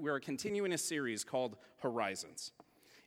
we 0.00 0.10
are 0.10 0.20
continuing 0.20 0.72
a 0.72 0.78
series 0.78 1.24
called 1.24 1.56
Horizons. 1.78 2.52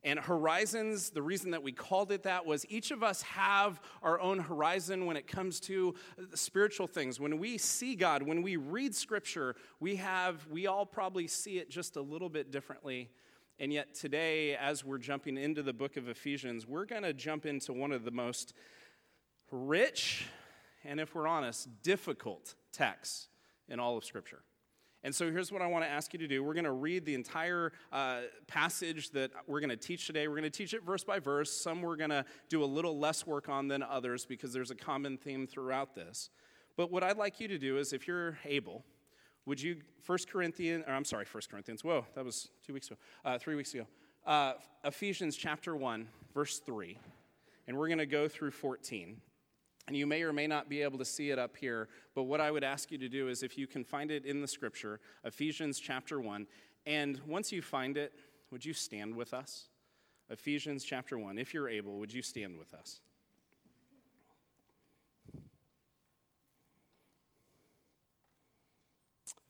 And 0.04 0.20
Horizons, 0.20 1.10
the 1.10 1.22
reason 1.22 1.52
that 1.52 1.64
we 1.64 1.72
called 1.72 2.11
it 2.11 2.23
that 2.23 2.46
was 2.46 2.64
each 2.69 2.92
of 2.92 3.02
us 3.02 3.23
have 3.23 3.81
our 4.04 4.20
own 4.20 4.38
horizon 4.38 5.08
when 5.08 5.18
it 5.18 5.26
comes 5.26 5.60
to 5.62 5.96
uh, 6.20 6.24
spiritual 6.36 6.86
things. 6.86 7.20
When 7.20 7.40
we 7.40 7.58
see 7.58 7.96
God, 7.96 8.21
when 8.21 8.44
we 8.44 8.56
read 8.56 8.94
scripture, 8.94 9.56
we 9.79 9.96
have 9.96 10.46
we 10.52 10.68
all 10.68 10.86
probably 10.86 11.28
see 11.28 11.58
it 11.58 11.71
just 11.71 11.96
a 11.96 12.02
little 12.02 12.29
bit 12.29 12.52
differently. 12.52 13.10
And 13.58 13.74
yet 13.74 13.96
today 13.96 14.56
as 14.56 14.86
we're 14.86 14.99
jumping 14.99 15.38
into 15.38 15.63
the 15.63 15.74
book 15.74 15.97
of 15.97 16.07
Ephesians, 16.07 16.67
we're 16.67 16.86
going 16.86 17.04
to 17.04 17.13
jump 17.13 17.47
into 17.47 17.73
one 17.73 17.91
of 17.91 18.04
the 18.04 18.11
most 18.11 18.54
rich 19.49 20.27
and 20.83 20.99
if 20.99 21.15
we're 21.15 21.27
honest, 21.27 21.67
difficult 21.81 22.54
texts 22.71 23.27
in 23.67 23.79
all 23.79 23.97
of 23.97 24.05
scripture. 24.05 24.43
And 25.05 25.13
so 25.13 25.31
here's 25.31 25.51
what 25.51 25.61
I 25.61 25.67
want 25.67 25.85
to 25.85 25.87
ask 25.87 26.13
you 26.13 26.19
to 26.19 26.27
do. 26.27 26.43
We're 26.43 26.55
going 26.55 26.63
to 26.63 26.71
read 26.71 27.05
the 27.05 27.13
entire 27.13 27.71
uh, 27.93 28.21
passage 28.47 29.11
that 29.11 29.30
we're 29.45 29.59
going 29.59 29.70
to 29.70 29.77
teach 29.77 30.07
today. 30.07 30.27
We're 30.27 30.34
going 30.34 30.45
to 30.45 30.49
teach 30.49 30.73
it 30.73 30.84
verse 30.84 31.03
by 31.03 31.20
verse. 31.20 31.52
Some 31.52 31.84
we're 31.84 31.95
going 31.95 32.09
to 32.09 32.25
do 32.49 32.63
a 32.63 32.66
little 32.66 32.97
less 32.97 33.27
work 33.27 33.47
on 33.47 33.67
than 33.67 33.83
others 33.83 34.25
because 34.25 34.52
there's 34.52 34.71
a 34.71 34.75
common 34.75 35.17
theme 35.17 35.45
throughout 35.45 35.94
this. 35.94 36.31
But 36.75 36.91
what 36.91 37.03
I'd 37.03 37.17
like 37.17 37.39
you 37.39 37.47
to 37.49 37.59
do 37.59 37.77
is, 37.77 37.94
if 37.94 38.07
you're 38.07 38.39
able, 38.45 38.83
would 39.45 39.61
you, 39.61 39.77
1 40.07 40.17
Corinthians, 40.27 40.83
or 40.88 40.94
I'm 40.94 41.05
sorry, 41.05 41.27
1 41.31 41.44
Corinthians, 41.52 41.83
whoa, 41.83 42.08
that 42.16 42.25
was 42.25 42.49
two 42.66 42.73
weeks 42.73 42.88
ago, 42.88 42.97
uh, 43.23 43.38
three 43.38 43.53
weeks 43.53 43.75
ago. 43.75 43.85
Uh, 44.25 44.53
Ephesians 44.83 45.38
chapter 45.38 45.75
1, 45.75 46.08
verse 46.33 46.58
3. 46.58 46.97
And 47.67 47.77
we're 47.77 47.89
going 47.89 47.99
to 47.99 48.08
go 48.08 48.27
through 48.27 48.49
14. 48.49 49.22
And 49.88 49.95
you 49.95 50.07
may 50.07 50.23
or 50.23 50.34
may 50.34 50.48
not 50.48 50.67
be 50.67 50.81
able 50.81 50.98
to 50.98 51.05
see 51.05 51.30
it 51.30 51.38
up 51.38 51.55
here, 51.55 51.89
but 52.16 52.23
what 52.23 52.41
I 52.41 52.49
would 52.49 52.63
ask 52.63 52.91
you 52.91 52.98
to 52.98 53.07
do 53.07 53.27
is 53.27 53.44
if 53.44 53.57
you 53.57 53.67
can 53.67 53.84
find 53.84 54.09
it 54.09 54.25
in 54.25 54.41
the 54.41 54.48
scripture, 54.48 54.99
Ephesians 55.23 55.80
chapter 55.80 56.20
1, 56.20 56.48
and 56.88 57.21
once 57.27 57.52
you 57.52 57.61
find 57.61 57.98
it, 57.98 58.13
would 58.52 58.66
you 58.66 58.73
stand 58.73 59.16
with 59.16 59.34
us? 59.34 59.67
Ephesians 60.30 60.84
chapter 60.84 61.19
1. 61.19 61.38
If 61.38 61.53
you're 61.53 61.69
able, 61.69 62.00
would 62.00 62.13
you 62.13 62.23
stand 62.23 62.58
with 62.58 62.73
us? 62.73 63.00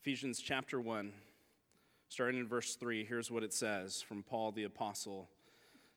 Ephesians 0.01 0.39
chapter 0.39 0.79
1, 0.79 1.11
starting 2.09 2.39
in 2.39 2.47
verse 2.47 2.75
3, 2.75 3.05
here's 3.05 3.31
what 3.31 3.41
it 3.41 3.51
says 3.51 4.03
from 4.03 4.21
Paul 4.21 4.51
the 4.51 4.65
Apostle 4.65 5.29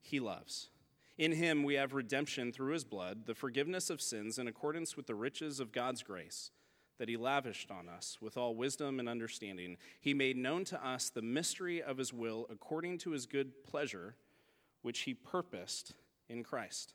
he 0.00 0.20
loves. 0.20 0.70
In 1.16 1.32
him 1.32 1.64
we 1.64 1.74
have 1.74 1.94
redemption 1.94 2.52
through 2.52 2.72
his 2.72 2.84
blood, 2.84 3.26
the 3.26 3.34
forgiveness 3.34 3.90
of 3.90 4.00
sins 4.00 4.38
in 4.38 4.46
accordance 4.46 4.96
with 4.96 5.06
the 5.06 5.14
riches 5.14 5.60
of 5.60 5.72
God's 5.72 6.02
grace 6.02 6.50
that 6.98 7.08
he 7.08 7.16
lavished 7.16 7.70
on 7.70 7.88
us 7.88 8.18
with 8.20 8.36
all 8.36 8.54
wisdom 8.54 8.98
and 8.98 9.08
understanding. 9.08 9.76
He 10.00 10.14
made 10.14 10.36
known 10.36 10.64
to 10.66 10.86
us 10.86 11.10
the 11.10 11.22
mystery 11.22 11.80
of 11.82 11.98
his 11.98 12.12
will 12.12 12.46
according 12.50 12.98
to 12.98 13.10
his 13.10 13.26
good 13.26 13.64
pleasure, 13.64 14.16
which 14.82 15.00
he 15.00 15.14
purposed 15.14 15.94
in 16.28 16.42
Christ 16.42 16.94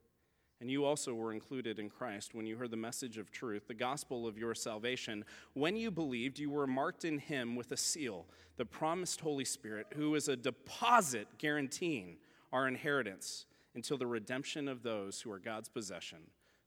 And 0.61 0.69
you 0.69 0.85
also 0.85 1.15
were 1.15 1.33
included 1.33 1.79
in 1.79 1.89
Christ 1.89 2.35
when 2.35 2.45
you 2.45 2.55
heard 2.55 2.69
the 2.69 2.77
message 2.77 3.17
of 3.17 3.31
truth, 3.31 3.67
the 3.67 3.73
gospel 3.73 4.27
of 4.27 4.37
your 4.37 4.53
salvation. 4.53 5.25
When 5.53 5.75
you 5.75 5.89
believed, 5.89 6.37
you 6.37 6.51
were 6.51 6.67
marked 6.67 7.03
in 7.03 7.17
him 7.17 7.55
with 7.55 7.71
a 7.71 7.77
seal, 7.77 8.27
the 8.57 8.65
promised 8.65 9.21
Holy 9.21 9.43
Spirit, 9.43 9.87
who 9.95 10.13
is 10.13 10.27
a 10.27 10.35
deposit 10.35 11.27
guaranteeing 11.39 12.17
our 12.53 12.67
inheritance 12.67 13.47
until 13.73 13.97
the 13.97 14.05
redemption 14.05 14.67
of 14.67 14.83
those 14.83 15.19
who 15.19 15.31
are 15.31 15.39
God's 15.39 15.67
possession 15.67 16.19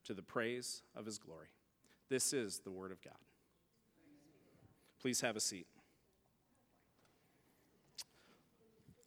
to 0.03 0.13
the 0.13 0.21
praise 0.21 0.81
of 0.93 1.05
his 1.05 1.17
glory. 1.17 1.47
This 2.09 2.33
is 2.33 2.59
the 2.59 2.71
word 2.71 2.91
of 2.91 3.01
God. 3.01 3.13
Please 4.99 5.21
have 5.21 5.37
a 5.37 5.39
seat. 5.39 5.67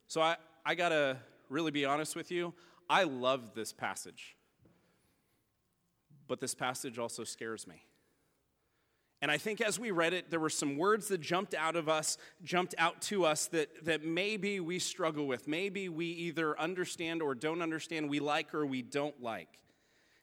So 0.06 0.22
I, 0.22 0.37
I 0.65 0.75
got 0.75 0.88
to 0.88 1.19
really 1.50 1.72
be 1.72 1.84
honest 1.84 2.16
with 2.16 2.31
you. 2.31 2.55
I 2.88 3.03
love 3.03 3.55
this 3.55 3.70
passage. 3.70 4.38
But 6.28 6.41
this 6.41 6.55
passage 6.55 6.99
also 6.99 7.25
scares 7.25 7.66
me. 7.66 7.84
And 9.21 9.31
I 9.33 9.39
think 9.39 9.61
as 9.61 9.81
we 9.81 9.91
read 9.91 10.12
it, 10.12 10.31
there 10.31 10.39
were 10.39 10.50
some 10.50 10.77
words 10.77 11.09
that 11.09 11.21
jumped 11.21 11.53
out 11.53 11.75
of 11.75 11.89
us, 11.89 12.19
jumped 12.44 12.75
out 12.78 13.03
to 13.03 13.25
us 13.25 13.47
that, 13.49 13.84
that 13.84 14.05
maybe 14.05 14.61
we 14.61 14.78
struggle 14.78 15.27
with. 15.27 15.49
Maybe 15.49 15.88
we 15.88 16.06
either 16.06 16.59
understand 16.59 17.21
or 17.21 17.34
don't 17.34 17.61
understand, 17.61 18.09
we 18.09 18.21
like 18.21 18.55
or 18.55 18.65
we 18.65 18.83
don't 18.83 19.21
like. 19.21 19.49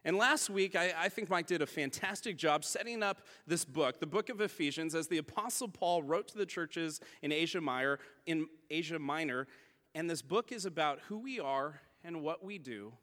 And 0.05 0.17
last 0.17 0.49
week, 0.49 0.75
I, 0.75 0.93
I, 0.95 1.09
think 1.09 1.31
Mike 1.31 1.47
did 1.47 1.63
a 1.63 1.65
fantastic 1.65 2.37
job 2.37 2.63
setting 2.63 3.01
up 3.01 3.25
this 3.47 3.65
book, 3.65 3.99
the 3.99 4.05
book 4.05 4.29
of 4.29 4.39
Ephesians, 4.39 4.93
as 4.93 5.07
the 5.07 5.17
Apostle 5.17 5.67
Paul 5.67 6.03
wrote 6.03 6.27
to 6.29 6.37
the 6.37 6.45
churches 6.45 7.01
in 7.23 7.31
Asia 7.31 7.59
Minor, 7.59 7.97
in 8.27 8.45
Asia 8.69 8.99
Minor. 8.99 9.47
And 9.95 10.07
this 10.07 10.21
book 10.21 10.51
is 10.51 10.65
about 10.65 10.99
who 11.07 11.17
we 11.17 11.39
are 11.39 11.81
and 12.03 12.21
what 12.21 12.45
we 12.45 12.59
do 12.59 12.93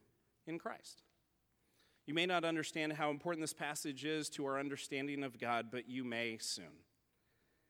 in 0.46 0.60
Christ. 0.60 1.02
You 2.06 2.14
may 2.14 2.26
not 2.26 2.44
understand 2.44 2.94
how 2.94 3.10
important 3.10 3.42
this 3.42 3.52
passage 3.52 4.04
is 4.04 4.28
to 4.30 4.44
our 4.46 4.58
understanding 4.58 5.22
of 5.22 5.38
God, 5.38 5.66
but 5.70 5.88
you 5.88 6.02
may 6.02 6.36
soon. 6.40 6.82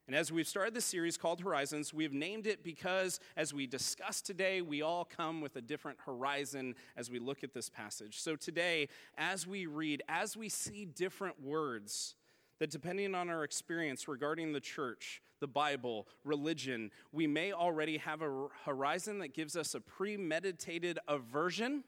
And 0.08 0.16
as 0.16 0.32
we've 0.32 0.48
started 0.48 0.74
this 0.74 0.86
series 0.86 1.16
called 1.16 1.42
Horizons, 1.42 1.94
we've 1.94 2.12
named 2.12 2.46
it 2.46 2.64
because 2.64 3.20
as 3.36 3.54
we 3.54 3.66
discuss 3.66 4.20
today, 4.20 4.60
we 4.60 4.82
all 4.82 5.04
come 5.04 5.40
with 5.40 5.54
a 5.56 5.60
different 5.60 5.98
horizon 6.04 6.74
as 6.96 7.10
we 7.10 7.18
look 7.18 7.44
at 7.44 7.54
this 7.54 7.68
passage. 7.68 8.20
So 8.20 8.34
today, 8.34 8.88
as 9.16 9.46
we 9.46 9.66
read, 9.66 10.02
as 10.08 10.36
we 10.36 10.48
see 10.48 10.86
different 10.86 11.40
words, 11.40 12.16
that 12.58 12.70
depending 12.70 13.14
on 13.14 13.30
our 13.30 13.44
experience 13.44 14.08
regarding 14.08 14.52
the 14.52 14.60
church, 14.60 15.22
the 15.40 15.46
Bible, 15.46 16.08
religion, 16.24 16.90
we 17.12 17.26
may 17.26 17.52
already 17.52 17.98
have 17.98 18.22
a 18.22 18.48
horizon 18.64 19.18
that 19.18 19.34
gives 19.34 19.56
us 19.56 19.74
a 19.74 19.80
premeditated 19.80 20.98
aversion 21.06 21.84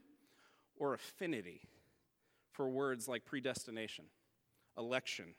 or 0.76 0.94
affinity 0.94 1.62
for 2.54 2.68
words 2.68 3.08
like 3.08 3.24
predestination, 3.24 4.06
election, 4.78 5.34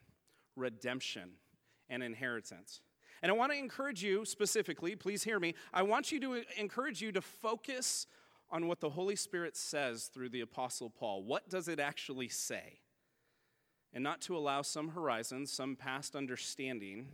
redemption, 0.55 1.31
and 1.89 2.03
inheritance. 2.03 2.81
And 3.21 3.31
I 3.31 3.35
want 3.35 3.51
to 3.53 3.57
encourage 3.57 4.03
you 4.03 4.25
specifically, 4.25 4.95
please 4.95 5.23
hear 5.23 5.39
me. 5.39 5.55
I 5.73 5.81
want 5.83 6.11
you 6.11 6.19
to 6.19 6.43
encourage 6.57 7.01
you 7.01 7.11
to 7.13 7.21
focus 7.21 8.05
on 8.51 8.67
what 8.67 8.81
the 8.81 8.89
Holy 8.89 9.15
Spirit 9.15 9.55
says 9.55 10.09
through 10.13 10.29
the 10.29 10.41
Apostle 10.41 10.89
Paul. 10.89 11.23
What 11.23 11.49
does 11.49 11.67
it 11.67 11.79
actually 11.79 12.29
say? 12.29 12.79
And 13.93 14.03
not 14.03 14.21
to 14.21 14.37
allow 14.37 14.61
some 14.61 14.89
horizon, 14.89 15.47
some 15.47 15.75
past 15.75 16.15
understanding 16.15 17.07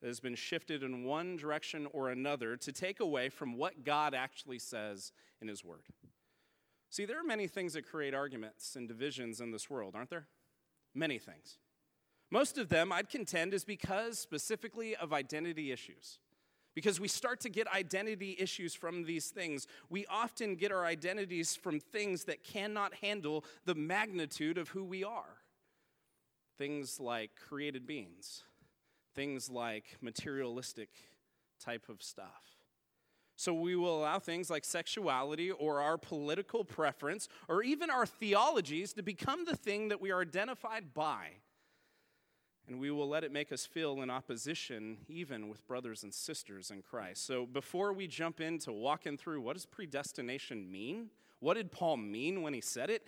that 0.00 0.06
has 0.06 0.20
been 0.20 0.36
shifted 0.36 0.82
in 0.82 1.04
one 1.04 1.36
direction 1.36 1.86
or 1.92 2.08
another 2.08 2.56
to 2.56 2.72
take 2.72 3.00
away 3.00 3.28
from 3.28 3.58
what 3.58 3.84
God 3.84 4.14
actually 4.14 4.60
says 4.60 5.12
in 5.42 5.48
His 5.48 5.64
Word. 5.64 5.82
See, 6.90 7.04
there 7.04 7.20
are 7.20 7.24
many 7.24 7.46
things 7.46 7.74
that 7.74 7.88
create 7.88 8.14
arguments 8.14 8.74
and 8.74 8.88
divisions 8.88 9.40
in 9.40 9.52
this 9.52 9.70
world, 9.70 9.94
aren't 9.94 10.10
there? 10.10 10.26
Many 10.92 11.18
things. 11.18 11.58
Most 12.32 12.58
of 12.58 12.68
them, 12.68 12.92
I'd 12.92 13.08
contend, 13.08 13.54
is 13.54 13.64
because 13.64 14.18
specifically 14.18 14.96
of 14.96 15.12
identity 15.12 15.70
issues. 15.70 16.18
Because 16.74 17.00
we 17.00 17.08
start 17.08 17.40
to 17.40 17.48
get 17.48 17.68
identity 17.68 18.36
issues 18.38 18.74
from 18.74 19.04
these 19.04 19.28
things. 19.28 19.68
We 19.88 20.04
often 20.06 20.56
get 20.56 20.72
our 20.72 20.84
identities 20.84 21.54
from 21.54 21.78
things 21.78 22.24
that 22.24 22.42
cannot 22.42 22.94
handle 22.94 23.44
the 23.64 23.74
magnitude 23.74 24.58
of 24.58 24.70
who 24.70 24.84
we 24.84 25.04
are. 25.04 25.38
Things 26.58 26.98
like 27.00 27.30
created 27.48 27.86
beings, 27.86 28.42
things 29.14 29.48
like 29.48 29.96
materialistic 30.00 30.90
type 31.60 31.88
of 31.88 32.02
stuff. 32.02 32.59
So 33.40 33.54
we 33.54 33.74
will 33.74 34.02
allow 34.02 34.18
things 34.18 34.50
like 34.50 34.66
sexuality 34.66 35.50
or 35.50 35.80
our 35.80 35.96
political 35.96 36.62
preference 36.62 37.26
or 37.48 37.62
even 37.62 37.88
our 37.88 38.04
theologies 38.04 38.92
to 38.92 39.02
become 39.02 39.46
the 39.46 39.56
thing 39.56 39.88
that 39.88 39.98
we 39.98 40.10
are 40.10 40.20
identified 40.20 40.92
by. 40.92 41.28
And 42.68 42.78
we 42.78 42.90
will 42.90 43.08
let 43.08 43.24
it 43.24 43.32
make 43.32 43.50
us 43.50 43.64
feel 43.64 44.02
in 44.02 44.10
opposition 44.10 44.98
even 45.08 45.48
with 45.48 45.66
brothers 45.66 46.02
and 46.02 46.12
sisters 46.12 46.70
in 46.70 46.82
Christ. 46.82 47.24
So 47.24 47.46
before 47.46 47.94
we 47.94 48.06
jump 48.06 48.42
into 48.42 48.72
walking 48.72 49.16
through 49.16 49.40
what 49.40 49.54
does 49.54 49.64
predestination 49.64 50.70
mean? 50.70 51.08
What 51.38 51.54
did 51.54 51.72
Paul 51.72 51.96
mean 51.96 52.42
when 52.42 52.52
he 52.52 52.60
said 52.60 52.90
it? 52.90 53.06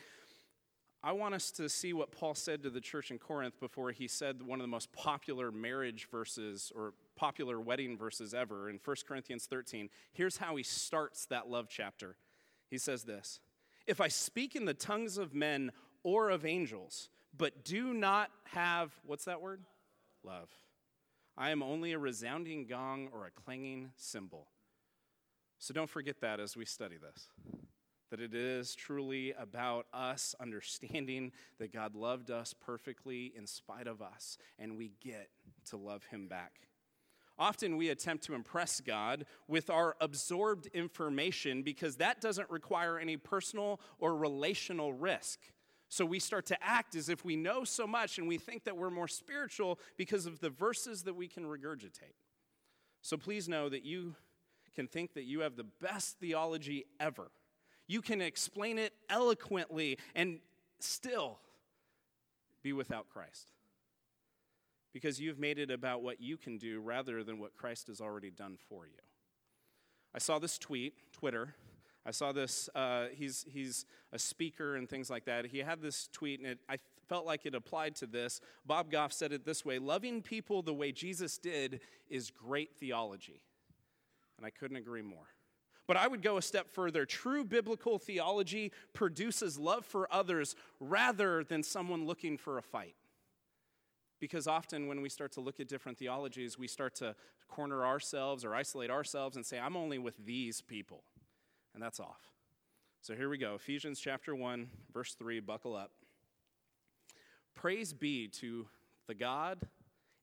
I 1.04 1.12
want 1.12 1.34
us 1.34 1.50
to 1.50 1.68
see 1.68 1.92
what 1.92 2.10
Paul 2.10 2.34
said 2.34 2.62
to 2.62 2.70
the 2.70 2.80
church 2.80 3.10
in 3.10 3.18
Corinth 3.18 3.60
before 3.60 3.90
he 3.90 4.08
said 4.08 4.40
one 4.40 4.60
of 4.60 4.64
the 4.64 4.68
most 4.68 4.92
popular 4.92 5.52
marriage 5.52 6.08
verses 6.10 6.72
or 6.74 6.94
popular 7.16 7.60
wedding 7.60 7.96
verses 7.96 8.34
ever 8.34 8.68
in 8.68 8.80
1 8.84 8.96
Corinthians 9.06 9.46
13. 9.46 9.88
Here's 10.12 10.38
how 10.38 10.56
he 10.56 10.62
starts 10.62 11.26
that 11.26 11.48
love 11.48 11.66
chapter. 11.68 12.16
He 12.68 12.78
says 12.78 13.04
this 13.04 13.40
If 13.86 14.00
I 14.00 14.08
speak 14.08 14.56
in 14.56 14.64
the 14.64 14.74
tongues 14.74 15.18
of 15.18 15.34
men 15.34 15.72
or 16.02 16.30
of 16.30 16.44
angels, 16.44 17.08
but 17.36 17.64
do 17.64 17.94
not 17.94 18.30
have, 18.44 18.92
what's 19.04 19.24
that 19.24 19.40
word? 19.40 19.62
Love. 20.24 20.50
I 21.36 21.50
am 21.50 21.62
only 21.62 21.92
a 21.92 21.98
resounding 21.98 22.66
gong 22.66 23.08
or 23.12 23.26
a 23.26 23.30
clanging 23.30 23.90
cymbal. 23.96 24.48
So 25.58 25.72
don't 25.72 25.88
forget 25.88 26.20
that 26.20 26.40
as 26.40 26.56
we 26.56 26.64
study 26.64 26.96
this 26.98 27.28
that 28.12 28.20
it 28.20 28.34
is 28.34 28.74
truly 28.74 29.32
about 29.38 29.86
us 29.94 30.34
understanding 30.38 31.32
that 31.58 31.72
God 31.72 31.94
loved 31.94 32.30
us 32.30 32.52
perfectly 32.52 33.32
in 33.34 33.46
spite 33.46 33.86
of 33.86 34.02
us, 34.02 34.36
and 34.58 34.76
we 34.76 34.92
get 35.02 35.30
to 35.70 35.78
love 35.78 36.04
Him 36.04 36.28
back. 36.28 36.52
Often 37.42 37.76
we 37.76 37.88
attempt 37.88 38.24
to 38.24 38.34
impress 38.34 38.80
God 38.80 39.26
with 39.48 39.68
our 39.68 39.96
absorbed 40.00 40.66
information 40.68 41.62
because 41.62 41.96
that 41.96 42.20
doesn't 42.20 42.48
require 42.50 42.98
any 42.98 43.16
personal 43.16 43.80
or 43.98 44.14
relational 44.14 44.92
risk. 44.92 45.40
So 45.88 46.06
we 46.06 46.20
start 46.20 46.46
to 46.46 46.62
act 46.62 46.94
as 46.94 47.08
if 47.08 47.24
we 47.24 47.34
know 47.34 47.64
so 47.64 47.86
much 47.86 48.18
and 48.18 48.28
we 48.28 48.38
think 48.38 48.64
that 48.64 48.76
we're 48.76 48.90
more 48.90 49.08
spiritual 49.08 49.80
because 49.96 50.26
of 50.26 50.38
the 50.38 50.50
verses 50.50 51.02
that 51.02 51.14
we 51.14 51.26
can 51.26 51.44
regurgitate. 51.44 52.14
So 53.02 53.16
please 53.16 53.48
know 53.48 53.68
that 53.68 53.84
you 53.84 54.14
can 54.74 54.86
think 54.86 55.14
that 55.14 55.24
you 55.24 55.40
have 55.40 55.56
the 55.56 55.66
best 55.80 56.18
theology 56.20 56.86
ever 57.00 57.30
you 57.92 58.00
can 58.00 58.20
explain 58.20 58.78
it 58.78 58.92
eloquently 59.10 59.98
and 60.14 60.38
still 60.80 61.38
be 62.62 62.72
without 62.72 63.08
Christ. 63.10 63.52
Because 64.92 65.20
you've 65.20 65.38
made 65.38 65.58
it 65.58 65.70
about 65.70 66.02
what 66.02 66.20
you 66.20 66.36
can 66.36 66.58
do 66.58 66.80
rather 66.80 67.24
than 67.24 67.38
what 67.38 67.56
Christ 67.56 67.86
has 67.86 68.00
already 68.00 68.30
done 68.30 68.58
for 68.68 68.86
you. 68.86 68.98
I 70.14 70.18
saw 70.18 70.38
this 70.38 70.58
tweet, 70.58 70.94
Twitter. 71.12 71.54
I 72.04 72.10
saw 72.10 72.32
this, 72.32 72.68
uh, 72.74 73.06
he's, 73.12 73.46
he's 73.48 73.86
a 74.12 74.18
speaker 74.18 74.76
and 74.76 74.88
things 74.88 75.08
like 75.08 75.24
that. 75.26 75.46
He 75.46 75.58
had 75.58 75.80
this 75.80 76.08
tweet, 76.12 76.40
and 76.40 76.48
it, 76.48 76.58
I 76.68 76.76
felt 77.08 77.26
like 77.26 77.46
it 77.46 77.54
applied 77.54 77.94
to 77.96 78.06
this. 78.06 78.40
Bob 78.66 78.90
Goff 78.90 79.12
said 79.12 79.32
it 79.32 79.44
this 79.44 79.64
way 79.64 79.78
Loving 79.78 80.20
people 80.20 80.62
the 80.62 80.74
way 80.74 80.92
Jesus 80.92 81.38
did 81.38 81.80
is 82.10 82.30
great 82.30 82.74
theology. 82.76 83.40
And 84.36 84.46
I 84.46 84.50
couldn't 84.50 84.76
agree 84.76 85.02
more. 85.02 85.28
But 85.86 85.96
I 85.96 86.06
would 86.06 86.22
go 86.22 86.36
a 86.36 86.42
step 86.42 86.70
further. 86.70 87.04
True 87.04 87.44
biblical 87.44 87.98
theology 87.98 88.72
produces 88.92 89.58
love 89.58 89.84
for 89.84 90.12
others 90.12 90.56
rather 90.80 91.44
than 91.44 91.62
someone 91.62 92.06
looking 92.06 92.38
for 92.38 92.58
a 92.58 92.62
fight. 92.62 92.94
Because 94.22 94.46
often 94.46 94.86
when 94.86 95.02
we 95.02 95.08
start 95.08 95.32
to 95.32 95.40
look 95.40 95.58
at 95.58 95.66
different 95.66 95.98
theologies, 95.98 96.56
we 96.56 96.68
start 96.68 96.94
to 96.94 97.16
corner 97.48 97.84
ourselves 97.84 98.44
or 98.44 98.54
isolate 98.54 98.88
ourselves 98.88 99.34
and 99.34 99.44
say, 99.44 99.58
I'm 99.58 99.76
only 99.76 99.98
with 99.98 100.14
these 100.24 100.60
people. 100.60 101.02
And 101.74 101.82
that's 101.82 101.98
off. 101.98 102.30
So 103.00 103.16
here 103.16 103.28
we 103.28 103.36
go 103.36 103.56
Ephesians 103.56 103.98
chapter 103.98 104.32
1, 104.32 104.68
verse 104.94 105.14
3, 105.14 105.40
buckle 105.40 105.74
up. 105.74 105.90
Praise 107.56 107.92
be 107.92 108.28
to 108.28 108.68
the 109.08 109.14
God 109.16 109.66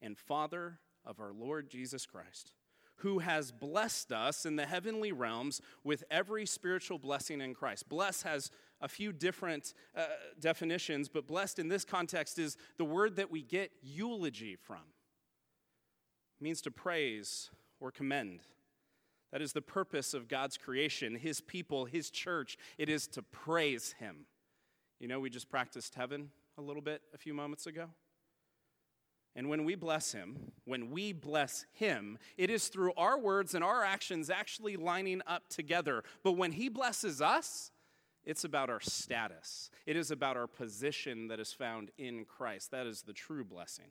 and 0.02 0.18
Father 0.18 0.80
of 1.06 1.20
our 1.20 1.34
Lord 1.34 1.70
Jesus 1.70 2.06
Christ 2.06 2.54
who 3.00 3.20
has 3.20 3.52
blessed 3.52 4.12
us 4.12 4.46
in 4.46 4.58
the 4.58 4.66
heavenly 4.66 5.12
realms 5.12 5.62
with 5.84 6.04
every 6.12 6.46
spiritual 6.46 7.00
blessing 7.00 7.40
in 7.40 7.54
Christ. 7.54 7.88
Bless 7.88 8.24
has 8.24 8.52
a 8.82 8.88
few 8.88 9.12
different 9.12 9.74
uh, 9.96 10.06
definitions, 10.40 11.10
but 11.10 11.28
blessed 11.28 11.60
in 11.60 11.68
this 11.68 11.84
context 11.84 12.40
is 12.40 12.58
the 12.78 12.86
word 12.86 13.16
that 13.18 13.32
we 13.32 13.42
get 13.42 13.72
eulogy 13.82 14.56
from. 14.56 14.84
It 16.40 16.44
means 16.44 16.62
to 16.62 16.72
praise 16.72 17.50
or 17.80 17.92
commend. 17.92 18.42
That 19.32 19.42
is 19.42 19.54
the 19.54 19.62
purpose 19.62 20.14
of 20.14 20.28
God's 20.28 20.58
creation, 20.58 21.16
His 21.16 21.42
people, 21.42 21.86
His 21.86 22.10
church. 22.10 22.58
It 22.78 22.90
is 22.90 23.08
to 23.10 23.22
praise 23.22 23.94
Him. 24.00 24.26
You 25.00 25.08
know, 25.08 25.20
we 25.20 25.30
just 25.30 25.50
practiced 25.50 25.96
heaven 25.96 26.32
a 26.58 26.62
little 26.62 26.82
bit 26.82 27.02
a 27.14 27.18
few 27.18 27.34
moments 27.34 27.68
ago. 27.68 27.90
And 29.36 29.48
when 29.48 29.64
we 29.64 29.76
bless 29.76 30.12
him, 30.12 30.52
when 30.66 30.90
we 30.90 31.14
bless 31.14 31.66
him, 31.72 32.18
it 32.36 32.50
is 32.50 32.68
through 32.68 32.94
our 32.98 33.18
words 33.18 33.54
and 33.54 33.64
our 33.64 33.86
actions 33.86 34.30
actually 34.30 34.76
lining 34.76 35.22
up 35.28 35.48
together. 35.50 36.04
But 36.24 36.34
when 36.34 36.52
he 36.52 36.68
blesses 36.68 37.22
us, 37.22 37.72
it's 38.30 38.44
about 38.44 38.70
our 38.70 38.80
status. 38.80 39.72
It 39.88 39.96
is 39.98 40.12
about 40.12 40.38
our 40.38 40.46
position 40.46 41.30
that 41.30 41.40
is 41.40 41.52
found 41.52 41.90
in 41.98 42.26
Christ. 42.26 42.70
That 42.70 42.86
is 42.86 43.02
the 43.02 43.12
true 43.12 43.44
blessing. 43.44 43.88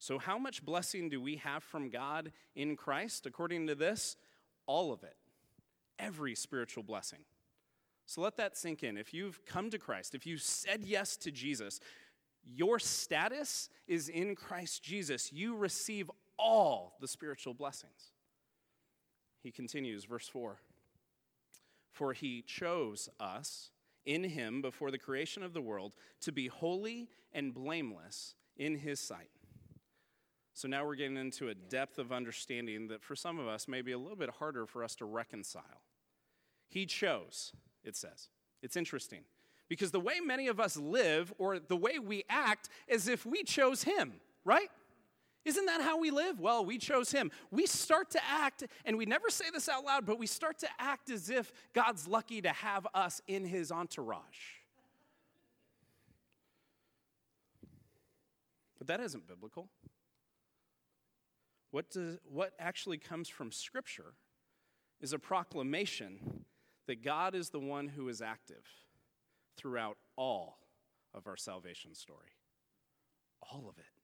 So, 0.00 0.18
how 0.18 0.38
much 0.38 0.64
blessing 0.64 1.08
do 1.08 1.20
we 1.20 1.36
have 1.36 1.62
from 1.62 1.88
God 1.88 2.32
in 2.56 2.74
Christ? 2.74 3.26
According 3.26 3.68
to 3.68 3.76
this, 3.76 4.16
all 4.66 4.92
of 4.92 5.04
it. 5.04 5.14
Every 6.00 6.34
spiritual 6.34 6.82
blessing. 6.82 7.20
So, 8.06 8.22
let 8.22 8.36
that 8.38 8.56
sink 8.56 8.82
in. 8.82 8.98
If 8.98 9.14
you've 9.14 9.44
come 9.46 9.70
to 9.70 9.78
Christ, 9.78 10.16
if 10.16 10.26
you 10.26 10.36
said 10.36 10.82
yes 10.84 11.16
to 11.18 11.30
Jesus, 11.30 11.78
your 12.44 12.80
status 12.80 13.68
is 13.86 14.08
in 14.08 14.34
Christ 14.34 14.82
Jesus. 14.82 15.32
You 15.32 15.54
receive 15.54 16.10
all 16.40 16.96
the 17.00 17.06
spiritual 17.06 17.54
blessings. 17.54 18.10
He 19.44 19.52
continues, 19.52 20.06
verse 20.06 20.26
4 20.26 20.58
For 21.98 22.12
he 22.12 22.42
chose 22.42 23.08
us 23.18 23.70
in 24.06 24.22
him 24.22 24.62
before 24.62 24.92
the 24.92 24.98
creation 24.98 25.42
of 25.42 25.52
the 25.52 25.60
world 25.60 25.94
to 26.20 26.30
be 26.30 26.46
holy 26.46 27.08
and 27.32 27.52
blameless 27.52 28.36
in 28.56 28.76
his 28.76 29.00
sight. 29.00 29.30
So 30.54 30.68
now 30.68 30.86
we're 30.86 30.94
getting 30.94 31.16
into 31.16 31.48
a 31.48 31.56
depth 31.56 31.98
of 31.98 32.12
understanding 32.12 32.86
that 32.86 33.02
for 33.02 33.16
some 33.16 33.40
of 33.40 33.48
us 33.48 33.66
may 33.66 33.82
be 33.82 33.90
a 33.90 33.98
little 33.98 34.16
bit 34.16 34.30
harder 34.30 34.64
for 34.64 34.84
us 34.84 34.94
to 34.94 35.06
reconcile. 35.06 35.82
He 36.68 36.86
chose, 36.86 37.52
it 37.82 37.96
says. 37.96 38.28
It's 38.62 38.76
interesting. 38.76 39.22
Because 39.68 39.90
the 39.90 39.98
way 39.98 40.20
many 40.24 40.46
of 40.46 40.60
us 40.60 40.76
live 40.76 41.34
or 41.36 41.58
the 41.58 41.76
way 41.76 41.98
we 41.98 42.22
act 42.30 42.68
is 42.86 43.08
if 43.08 43.26
we 43.26 43.42
chose 43.42 43.82
Him, 43.82 44.20
right? 44.44 44.68
Isn't 45.48 45.64
that 45.64 45.80
how 45.80 45.98
we 45.98 46.10
live? 46.10 46.38
Well, 46.38 46.62
we 46.62 46.76
chose 46.76 47.10
Him. 47.10 47.30
We 47.50 47.64
start 47.64 48.10
to 48.10 48.20
act, 48.30 48.64
and 48.84 48.98
we 48.98 49.06
never 49.06 49.30
say 49.30 49.46
this 49.50 49.66
out 49.66 49.82
loud, 49.82 50.04
but 50.04 50.18
we 50.18 50.26
start 50.26 50.58
to 50.58 50.68
act 50.78 51.08
as 51.08 51.30
if 51.30 51.50
God's 51.72 52.06
lucky 52.06 52.42
to 52.42 52.50
have 52.50 52.86
us 52.92 53.22
in 53.26 53.46
His 53.46 53.72
entourage. 53.72 54.20
But 58.76 58.88
that 58.88 59.00
isn't 59.00 59.26
biblical. 59.26 59.70
What, 61.70 61.90
does, 61.90 62.18
what 62.30 62.52
actually 62.58 62.98
comes 62.98 63.30
from 63.30 63.50
Scripture 63.50 64.12
is 65.00 65.14
a 65.14 65.18
proclamation 65.18 66.44
that 66.86 67.02
God 67.02 67.34
is 67.34 67.48
the 67.48 67.60
one 67.60 67.88
who 67.88 68.10
is 68.10 68.20
active 68.20 68.66
throughout 69.56 69.96
all 70.14 70.58
of 71.14 71.26
our 71.26 71.38
salvation 71.38 71.94
story. 71.94 72.36
All 73.50 73.66
of 73.66 73.78
it. 73.78 73.97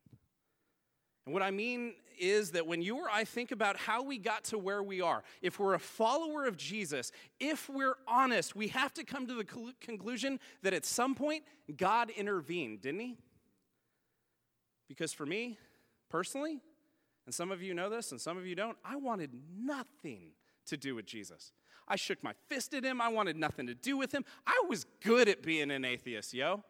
And 1.27 1.33
what 1.33 1.43
I 1.43 1.51
mean 1.51 1.95
is 2.19 2.51
that 2.53 2.67
when 2.67 2.83
you 2.83 2.97
or 2.97 3.09
I 3.11 3.25
think 3.25 3.51
about 3.51 3.77
how 3.77 4.03
we 4.03 4.19
got 4.19 4.45
to 4.45 4.59
where 4.59 4.83
we 4.83 5.01
are, 5.01 5.23
if 5.43 5.59
we're 5.59 5.75
a 5.75 5.79
follower 5.79 6.45
of 6.45 6.57
Jesus, 6.57 7.13
if 7.41 7.69
we're 7.69 7.97
honest, 8.07 8.55
we 8.55 8.69
have 8.69 8.93
to 8.95 9.05
come 9.05 9.27
to 9.27 9.35
the 9.35 9.45
conclusion 9.81 10.39
that 10.63 10.75
at 10.75 10.85
some 10.85 11.15
point 11.15 11.45
God 11.77 12.11
intervened, 12.11 12.83
didn't 12.83 13.01
He? 13.01 13.17
Because 14.89 15.13
for 15.13 15.27
me, 15.27 15.59
personally, 16.11 16.61
and 17.27 17.35
some 17.35 17.51
of 17.51 17.63
you 17.63 17.75
know 17.75 17.89
this 17.89 18.13
and 18.13 18.21
some 18.21 18.37
of 18.37 18.47
you 18.47 18.55
don't, 18.55 18.77
I 18.85 18.97
wanted 18.97 19.31
nothing 19.59 20.33
to 20.67 20.77
do 20.77 20.95
with 20.95 21.07
Jesus. 21.07 21.53
I 21.89 21.97
shook 21.97 22.23
my 22.23 22.33
fist 22.49 22.75
at 22.75 22.85
him. 22.85 23.01
I 23.01 23.09
wanted 23.09 23.37
nothing 23.37 23.67
to 23.67 23.75
do 23.75 23.97
with 23.97 24.13
him. 24.13 24.25
I 24.47 24.63
was 24.69 24.87
good 25.03 25.29
at 25.29 25.43
being 25.43 25.71
an 25.71 25.85
atheist, 25.85 26.33
yo. 26.33 26.65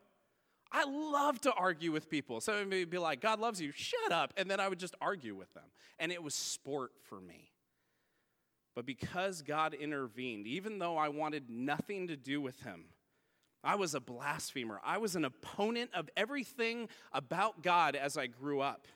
I 0.75 0.85
love 0.85 1.41
to 1.43 1.53
argue 1.53 1.93
with 1.93 2.11
people. 2.11 2.41
Somebody 2.41 2.81
would 2.81 2.91
be 2.91 2.99
like, 2.99 3.21
God 3.21 3.39
loves 3.39 3.61
you, 3.61 3.71
shut 3.71 4.11
up. 4.11 4.35
And 4.37 4.51
then 4.51 4.59
I 4.59 4.69
would 4.69 4.81
just 4.81 4.97
argue 5.01 5.37
with 5.37 5.55
them. 5.55 5.63
And 6.01 6.11
it 6.11 6.21
was 6.21 6.35
sport 6.35 6.91
for 7.05 7.21
me. 7.21 7.53
But 8.75 8.85
because 8.85 9.43
God 9.43 9.73
intervened, 9.73 10.49
even 10.49 10.81
though 10.81 10.97
I 10.97 11.11
wanted 11.11 11.49
nothing 11.49 12.09
to 12.09 12.17
do 12.17 12.41
with 12.41 12.61
him, 12.63 12.87
I 13.63 13.77
was 13.77 13.95
a 13.95 14.01
blasphemer. 14.01 14.81
I 14.85 14.99
was 14.99 15.15
an 15.15 15.25
opponent 15.25 15.91
of 15.95 16.11
everything 16.17 16.89
about 17.13 17.63
God 17.63 17.95
as 17.95 18.19
I 18.19 18.27
grew 18.27 18.61
up. 18.61 18.89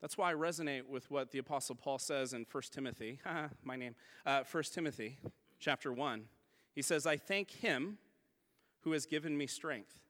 That's 0.00 0.18
why 0.18 0.32
I 0.32 0.34
resonate 0.34 0.88
with 0.88 1.08
what 1.08 1.30
the 1.30 1.38
Apostle 1.38 1.76
Paul 1.76 2.00
says 2.00 2.32
in 2.32 2.46
1 2.50 2.62
Timothy, 2.72 3.20
my 3.62 3.76
name, 3.76 3.94
uh, 4.26 4.42
1 4.50 4.62
Timothy 4.72 5.20
chapter 5.60 5.92
1. 5.92 6.24
He 6.74 6.82
says, 6.82 7.06
I 7.06 7.16
thank 7.16 7.52
him 7.52 7.98
who 8.80 8.90
has 8.90 9.06
given 9.06 9.36
me 9.36 9.46
strength. 9.46 10.00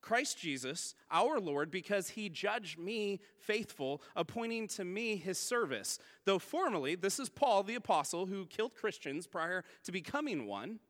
Christ 0.00 0.38
Jesus, 0.38 0.94
our 1.10 1.38
Lord, 1.38 1.70
because 1.70 2.10
he 2.10 2.28
judged 2.28 2.78
me 2.78 3.20
faithful, 3.38 4.02
appointing 4.16 4.68
to 4.68 4.84
me 4.84 5.16
his 5.16 5.38
service. 5.38 5.98
Though 6.24 6.38
formerly, 6.38 6.94
this 6.94 7.18
is 7.18 7.28
Paul 7.28 7.62
the 7.62 7.74
apostle 7.74 8.26
who 8.26 8.46
killed 8.46 8.74
Christians 8.74 9.26
prior 9.26 9.64
to 9.84 9.92
becoming 9.92 10.46
one. 10.46 10.80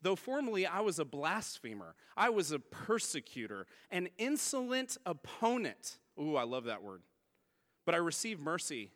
Though 0.00 0.16
formerly 0.16 0.66
I 0.66 0.80
was 0.80 0.98
a 0.98 1.04
blasphemer, 1.04 1.94
I 2.16 2.30
was 2.30 2.52
a 2.52 2.60
persecutor, 2.60 3.66
an 3.90 4.08
insolent 4.16 4.96
opponent. 5.04 5.98
Ooh, 6.20 6.36
I 6.36 6.44
love 6.44 6.64
that 6.64 6.82
word. 6.82 7.02
But 7.84 7.94
I 7.94 7.98
received 7.98 8.40
mercy 8.40 8.92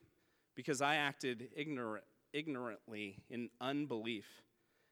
because 0.54 0.80
I 0.80 0.96
acted 0.96 1.48
ignorant, 1.56 2.04
ignorantly 2.32 3.16
in 3.30 3.50
unbelief. 3.60 4.26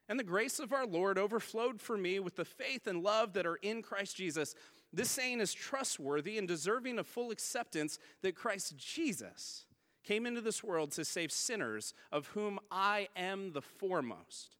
And 0.09 0.19
the 0.19 0.23
grace 0.23 0.59
of 0.59 0.73
our 0.73 0.85
Lord 0.85 1.17
overflowed 1.17 1.79
for 1.79 1.97
me 1.97 2.19
with 2.19 2.35
the 2.35 2.45
faith 2.45 2.87
and 2.87 3.01
love 3.01 3.33
that 3.33 3.45
are 3.45 3.57
in 3.57 3.81
Christ 3.81 4.17
Jesus. 4.17 4.55
This 4.91 5.09
saying 5.09 5.39
is 5.39 5.53
trustworthy 5.53 6.37
and 6.37 6.47
deserving 6.47 6.99
of 6.99 7.07
full 7.07 7.31
acceptance 7.31 7.97
that 8.21 8.35
Christ 8.35 8.75
Jesus 8.77 9.65
came 10.03 10.25
into 10.25 10.41
this 10.41 10.63
world 10.63 10.91
to 10.91 11.05
save 11.05 11.31
sinners, 11.31 11.93
of 12.11 12.27
whom 12.27 12.59
I 12.69 13.07
am 13.15 13.53
the 13.53 13.61
foremost. 13.61 14.57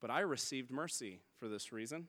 But 0.00 0.10
I 0.10 0.20
received 0.20 0.70
mercy 0.70 1.20
for 1.38 1.48
this 1.48 1.72
reason 1.72 2.08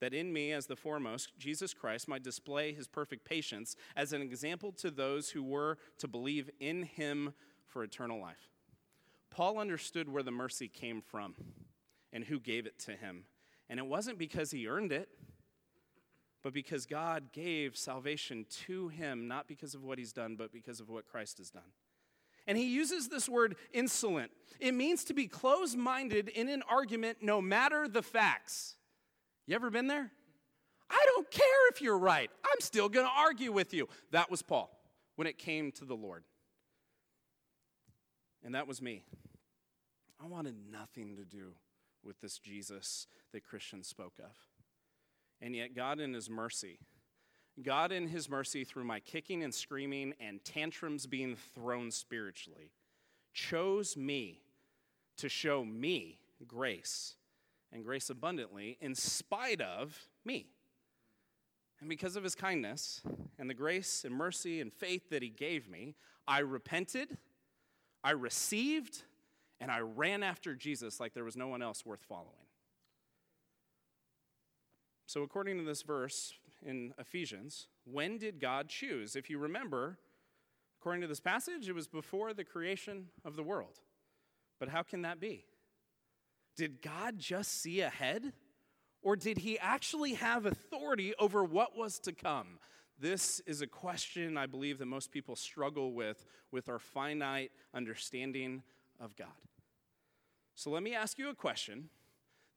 that 0.00 0.14
in 0.14 0.32
me, 0.32 0.52
as 0.52 0.66
the 0.66 0.76
foremost, 0.76 1.32
Jesus 1.38 1.72
Christ 1.72 2.08
might 2.08 2.22
display 2.22 2.72
his 2.72 2.88
perfect 2.88 3.24
patience 3.24 3.76
as 3.96 4.12
an 4.12 4.22
example 4.22 4.72
to 4.72 4.90
those 4.90 5.30
who 5.30 5.42
were 5.42 5.78
to 5.98 6.08
believe 6.08 6.50
in 6.60 6.82
him 6.82 7.32
for 7.66 7.82
eternal 7.82 8.20
life. 8.20 8.53
Paul 9.34 9.58
understood 9.58 10.08
where 10.08 10.22
the 10.22 10.30
mercy 10.30 10.68
came 10.68 11.02
from 11.02 11.34
and 12.12 12.22
who 12.22 12.38
gave 12.38 12.66
it 12.66 12.78
to 12.80 12.92
him. 12.92 13.24
And 13.68 13.80
it 13.80 13.86
wasn't 13.86 14.16
because 14.16 14.52
he 14.52 14.68
earned 14.68 14.92
it, 14.92 15.08
but 16.44 16.52
because 16.52 16.86
God 16.86 17.32
gave 17.32 17.76
salvation 17.76 18.46
to 18.66 18.88
him, 18.88 19.26
not 19.26 19.48
because 19.48 19.74
of 19.74 19.82
what 19.82 19.98
he's 19.98 20.12
done, 20.12 20.36
but 20.36 20.52
because 20.52 20.78
of 20.78 20.88
what 20.88 21.06
Christ 21.06 21.38
has 21.38 21.50
done. 21.50 21.62
And 22.46 22.56
he 22.56 22.72
uses 22.72 23.08
this 23.08 23.28
word 23.28 23.56
insolent. 23.72 24.30
It 24.60 24.72
means 24.72 25.02
to 25.04 25.14
be 25.14 25.26
closed 25.26 25.76
minded 25.76 26.28
in 26.28 26.48
an 26.48 26.62
argument 26.70 27.18
no 27.20 27.42
matter 27.42 27.88
the 27.88 28.02
facts. 28.02 28.76
You 29.46 29.56
ever 29.56 29.68
been 29.70 29.88
there? 29.88 30.12
I 30.88 31.04
don't 31.14 31.28
care 31.28 31.68
if 31.70 31.82
you're 31.82 31.98
right. 31.98 32.30
I'm 32.44 32.60
still 32.60 32.88
going 32.88 33.06
to 33.06 33.12
argue 33.12 33.50
with 33.50 33.74
you. 33.74 33.88
That 34.12 34.30
was 34.30 34.42
Paul 34.42 34.70
when 35.16 35.26
it 35.26 35.38
came 35.38 35.72
to 35.72 35.84
the 35.84 35.96
Lord. 35.96 36.22
And 38.44 38.54
that 38.54 38.68
was 38.68 38.80
me. 38.80 39.02
I 40.22 40.26
wanted 40.26 40.54
nothing 40.70 41.16
to 41.16 41.24
do 41.24 41.54
with 42.04 42.20
this 42.20 42.38
Jesus 42.38 43.06
that 43.32 43.44
Christians 43.44 43.88
spoke 43.88 44.18
of. 44.18 44.36
And 45.40 45.54
yet, 45.54 45.74
God, 45.74 46.00
in 46.00 46.14
His 46.14 46.30
mercy, 46.30 46.78
God, 47.62 47.92
in 47.92 48.08
His 48.08 48.28
mercy, 48.28 48.64
through 48.64 48.84
my 48.84 49.00
kicking 49.00 49.42
and 49.42 49.54
screaming 49.54 50.14
and 50.20 50.44
tantrums 50.44 51.06
being 51.06 51.36
thrown 51.54 51.90
spiritually, 51.90 52.72
chose 53.32 53.96
me 53.96 54.40
to 55.16 55.28
show 55.28 55.64
me 55.64 56.18
grace 56.46 57.14
and 57.72 57.84
grace 57.84 58.10
abundantly 58.10 58.78
in 58.80 58.94
spite 58.94 59.60
of 59.60 60.08
me. 60.24 60.46
And 61.80 61.88
because 61.88 62.16
of 62.16 62.22
his 62.22 62.34
kindness 62.34 63.02
and 63.38 63.50
the 63.50 63.54
grace 63.54 64.04
and 64.04 64.14
mercy 64.14 64.60
and 64.60 64.72
faith 64.72 65.10
that 65.10 65.22
he 65.22 65.28
gave 65.28 65.68
me, 65.68 65.96
I 66.26 66.38
repented, 66.38 67.18
I 68.02 68.12
received, 68.12 69.02
and 69.64 69.72
I 69.72 69.80
ran 69.80 70.22
after 70.22 70.54
Jesus 70.54 71.00
like 71.00 71.14
there 71.14 71.24
was 71.24 71.38
no 71.38 71.48
one 71.48 71.62
else 71.62 71.86
worth 71.86 72.02
following. 72.06 72.28
So, 75.06 75.22
according 75.22 75.56
to 75.56 75.64
this 75.64 75.80
verse 75.80 76.34
in 76.66 76.92
Ephesians, 76.98 77.68
when 77.90 78.18
did 78.18 78.40
God 78.40 78.68
choose? 78.68 79.16
If 79.16 79.30
you 79.30 79.38
remember, 79.38 79.96
according 80.78 81.00
to 81.00 81.06
this 81.06 81.18
passage, 81.18 81.66
it 81.66 81.74
was 81.74 81.88
before 81.88 82.34
the 82.34 82.44
creation 82.44 83.06
of 83.24 83.36
the 83.36 83.42
world. 83.42 83.80
But 84.60 84.68
how 84.68 84.82
can 84.82 85.00
that 85.00 85.18
be? 85.18 85.46
Did 86.58 86.82
God 86.82 87.18
just 87.18 87.62
see 87.62 87.80
ahead? 87.80 88.34
Or 89.00 89.16
did 89.16 89.38
he 89.38 89.58
actually 89.58 90.12
have 90.12 90.44
authority 90.44 91.14
over 91.18 91.42
what 91.42 91.74
was 91.74 91.98
to 92.00 92.12
come? 92.12 92.58
This 93.00 93.40
is 93.46 93.62
a 93.62 93.66
question 93.66 94.36
I 94.36 94.44
believe 94.44 94.76
that 94.76 94.84
most 94.84 95.10
people 95.10 95.36
struggle 95.36 95.94
with, 95.94 96.26
with 96.52 96.68
our 96.68 96.78
finite 96.78 97.50
understanding 97.72 98.62
of 99.00 99.16
God. 99.16 99.28
So 100.54 100.70
let 100.70 100.82
me 100.82 100.94
ask 100.94 101.18
you 101.18 101.28
a 101.30 101.34
question 101.34 101.88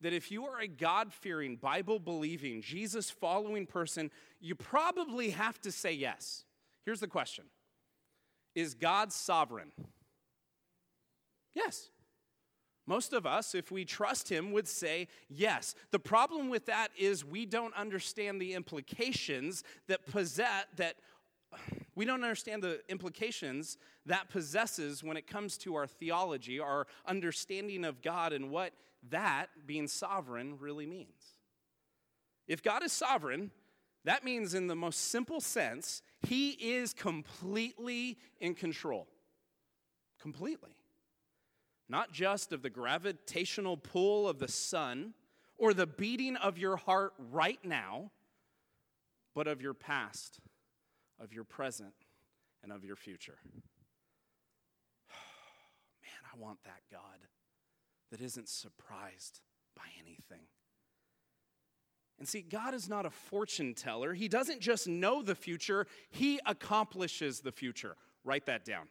that 0.01 0.13
if 0.13 0.32
you 0.32 0.46
are 0.46 0.60
a 0.60 0.68
God 0.68 1.12
fearing, 1.12 1.56
Bible 1.56 2.00
believing, 2.00 2.62
Jesus 2.62 3.10
following 3.10 3.66
person, 3.66 4.12
you 4.39 4.54
probably 4.54 5.32
have 5.32 5.60
to 5.62 5.72
say 5.72 5.92
yes. 5.92 6.46
Here's 6.86 7.00
the 7.00 7.08
question 7.08 7.46
Is 8.56 8.74
God 8.74 9.12
sovereign? 9.12 9.72
Yes. 11.56 11.89
Most 12.89 13.12
of 13.12 13.25
us, 13.25 13.54
if 13.54 13.70
we 13.70 13.84
trust 13.84 14.30
him, 14.30 14.54
would 14.54 14.68
say 14.68 15.10
yes. 15.27 15.75
The 15.92 16.00
problem 16.00 16.48
with 16.48 16.68
that 16.68 16.88
is 16.98 17.25
we 17.25 17.46
don't 17.46 17.75
understand 17.75 18.39
the 18.39 18.54
implications 18.54 19.66
that 19.88 20.06
possess 20.06 20.66
that 20.77 20.96
we 21.98 22.06
don't 22.06 22.24
understand 22.24 22.62
the 22.62 22.80
implications 22.89 23.80
that 24.06 24.30
possesses 24.30 25.04
when 25.04 25.18
it 25.18 25.25
comes 25.25 25.58
to 25.58 25.74
our 25.74 25.88
theology, 25.88 26.60
our 26.60 26.86
understanding 27.08 27.84
of 27.84 28.04
God, 28.04 28.34
and 28.34 28.51
what 28.51 28.72
that, 29.10 29.48
being 29.66 29.88
sovereign, 29.88 30.60
really 30.60 30.86
means. 30.86 31.39
If 32.48 32.62
God 32.62 32.84
is 32.84 32.92
sovereign, 32.92 33.50
that 34.06 34.24
means, 34.24 34.54
in 34.54 34.68
the 34.68 34.75
most 34.75 35.10
simple 35.10 35.42
sense, 35.42 36.04
He 36.22 36.51
is 36.51 36.94
completely 36.94 38.20
in 38.39 38.54
control. 38.54 39.08
Completely. 40.22 40.75
Not 41.89 42.12
just 42.13 42.54
of 42.54 42.62
the 42.62 42.70
gravitational 42.70 43.75
pull 43.75 44.30
of 44.30 44.38
the 44.38 44.48
sun 44.48 45.16
or 45.58 45.74
the 45.74 45.88
beating 45.88 46.36
of 46.36 46.60
your 46.60 46.77
heart 46.77 47.13
right 47.32 47.60
now, 47.63 48.12
but 49.34 49.48
of 49.48 49.63
your 49.63 49.74
past 49.74 50.42
of 51.20 51.34
your 51.34 51.44
present 51.44 51.94
and 52.64 52.72
of 52.72 52.84
your 52.84 52.96
future. 52.96 53.38
Man, 55.10 56.32
I 56.34 56.38
want 56.40 56.64
that 56.64 56.82
God 56.92 57.28
that 58.12 58.22
isn't 58.22 58.50
surprised 58.50 59.42
by 59.76 59.84
anything. 60.00 60.46
And 62.20 62.28
see, 62.28 62.42
God 62.42 62.74
is 62.74 62.90
not 62.90 63.06
a 63.06 63.12
fortune 63.12 63.74
teller. 63.76 64.14
He 64.14 64.28
doesn't 64.28 64.60
just 64.60 64.88
know 64.88 65.22
the 65.22 65.36
future, 65.36 65.86
He 66.10 66.40
accomplishes 66.46 67.42
the 67.42 67.52
future. 67.52 67.96
Write 68.24 68.48
that 68.48 68.66
down. 68.66 68.88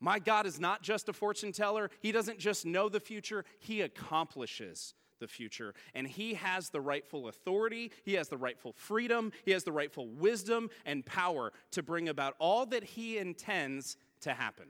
My 0.00 0.18
God 0.18 0.44
is 0.46 0.60
not 0.60 0.82
just 0.82 1.08
a 1.08 1.12
fortune 1.14 1.52
teller. 1.52 1.90
He 2.00 2.12
doesn't 2.12 2.38
just 2.38 2.66
know 2.66 2.88
the 2.88 3.00
future, 3.00 3.44
He 3.58 3.80
accomplishes 3.80 4.94
the 5.20 5.28
future. 5.28 5.74
And 5.94 6.06
he 6.06 6.34
has 6.34 6.70
the 6.70 6.80
rightful 6.80 7.28
authority, 7.28 7.92
he 8.04 8.14
has 8.14 8.28
the 8.28 8.36
rightful 8.36 8.72
freedom, 8.72 9.32
he 9.44 9.52
has 9.52 9.64
the 9.64 9.72
rightful 9.72 10.08
wisdom 10.08 10.70
and 10.84 11.04
power 11.04 11.52
to 11.72 11.82
bring 11.82 12.08
about 12.08 12.34
all 12.38 12.66
that 12.66 12.84
he 12.84 13.18
intends 13.18 13.96
to 14.20 14.34
happen. 14.34 14.66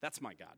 That's 0.00 0.20
my 0.20 0.34
God. 0.34 0.54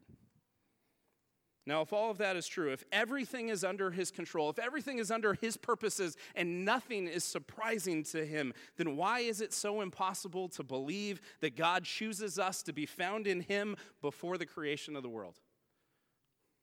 Now, 1.64 1.80
if 1.82 1.92
all 1.92 2.10
of 2.10 2.18
that 2.18 2.34
is 2.34 2.48
true, 2.48 2.72
if 2.72 2.82
everything 2.90 3.48
is 3.48 3.62
under 3.62 3.92
his 3.92 4.10
control, 4.10 4.50
if 4.50 4.58
everything 4.58 4.98
is 4.98 5.12
under 5.12 5.34
his 5.34 5.56
purposes 5.56 6.16
and 6.34 6.64
nothing 6.64 7.06
is 7.06 7.22
surprising 7.22 8.02
to 8.04 8.26
him, 8.26 8.52
then 8.76 8.96
why 8.96 9.20
is 9.20 9.40
it 9.40 9.52
so 9.52 9.80
impossible 9.80 10.48
to 10.48 10.64
believe 10.64 11.20
that 11.40 11.56
God 11.56 11.84
chooses 11.84 12.36
us 12.36 12.64
to 12.64 12.72
be 12.72 12.84
found 12.84 13.28
in 13.28 13.42
him 13.42 13.76
before 14.00 14.38
the 14.38 14.46
creation 14.46 14.96
of 14.96 15.04
the 15.04 15.08
world? 15.08 15.38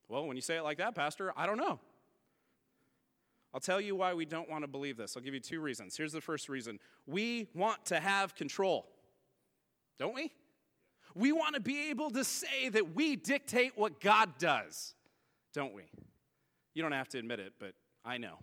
Well, 0.10 0.28
when 0.28 0.36
you 0.36 0.42
say 0.42 0.58
it 0.58 0.64
like 0.64 0.80
that, 0.80 0.96
Pastor, 0.96 1.32
I 1.38 1.46
don't 1.46 1.58
know. 1.58 1.80
I'll 3.54 3.60
tell 3.60 3.82
you 3.82 3.96
why 3.96 4.14
we 4.14 4.26
don't 4.26 4.50
want 4.50 4.64
to 4.64 4.68
believe 4.68 4.98
this. 4.98 5.18
I'll 5.18 5.24
give 5.24 5.34
you 5.34 5.40
two 5.40 5.60
reasons. 5.60 5.98
Here's 5.98 6.14
the 6.14 6.22
first 6.22 6.50
reason 6.50 6.80
we 7.08 7.48
want 7.56 7.86
to 7.86 8.00
have 8.00 8.36
control, 8.36 8.88
don't 9.98 10.14
we? 10.14 10.32
We 11.16 11.32
want 11.32 11.56
to 11.56 11.62
be 11.62 11.90
able 11.90 12.12
to 12.12 12.24
say 12.24 12.70
that 12.70 12.96
we 12.96 13.16
dictate 13.16 13.74
what 13.76 14.00
God 14.00 14.38
does, 14.38 14.94
don't 15.54 15.74
we? 15.74 15.84
You 16.76 16.84
don't 16.84 16.92
have 16.92 17.10
to 17.10 17.18
admit 17.18 17.40
it, 17.40 17.54
but 17.60 17.74
I 18.06 18.18
know, 18.20 18.36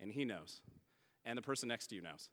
and 0.00 0.10
He 0.10 0.24
knows, 0.24 0.62
and 1.26 1.36
the 1.36 1.42
person 1.42 1.68
next 1.68 1.88
to 1.88 1.96
you 1.96 2.02
knows. 2.02 2.30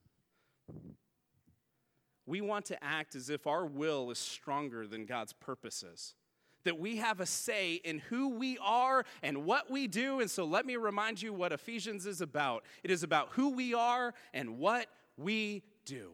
We 2.26 2.42
want 2.42 2.66
to 2.66 2.84
act 2.84 3.16
as 3.16 3.30
if 3.30 3.46
our 3.46 3.66
will 3.66 4.10
is 4.10 4.18
stronger 4.18 4.88
than 4.88 5.06
God's 5.06 5.34
purposes 5.34 6.16
that 6.66 6.78
we 6.78 6.98
have 6.98 7.20
a 7.20 7.26
say 7.26 7.76
in 7.76 8.00
who 8.00 8.30
we 8.30 8.58
are 8.62 9.06
and 9.24 9.46
what 9.46 9.72
we 9.72 9.88
do. 9.88 10.20
And 10.20 10.30
so 10.30 10.44
let 10.46 10.66
me 10.66 10.76
remind 10.76 11.22
you 11.22 11.34
what 11.34 11.52
Ephesians 11.52 12.06
is 12.06 12.22
about 12.22 12.64
it 12.84 12.92
is 12.92 13.04
about 13.04 13.30
who 13.32 13.52
we 13.52 13.74
are 13.74 14.14
and 14.34 14.60
what 14.60 14.88
we 15.18 15.64
do. 15.86 16.12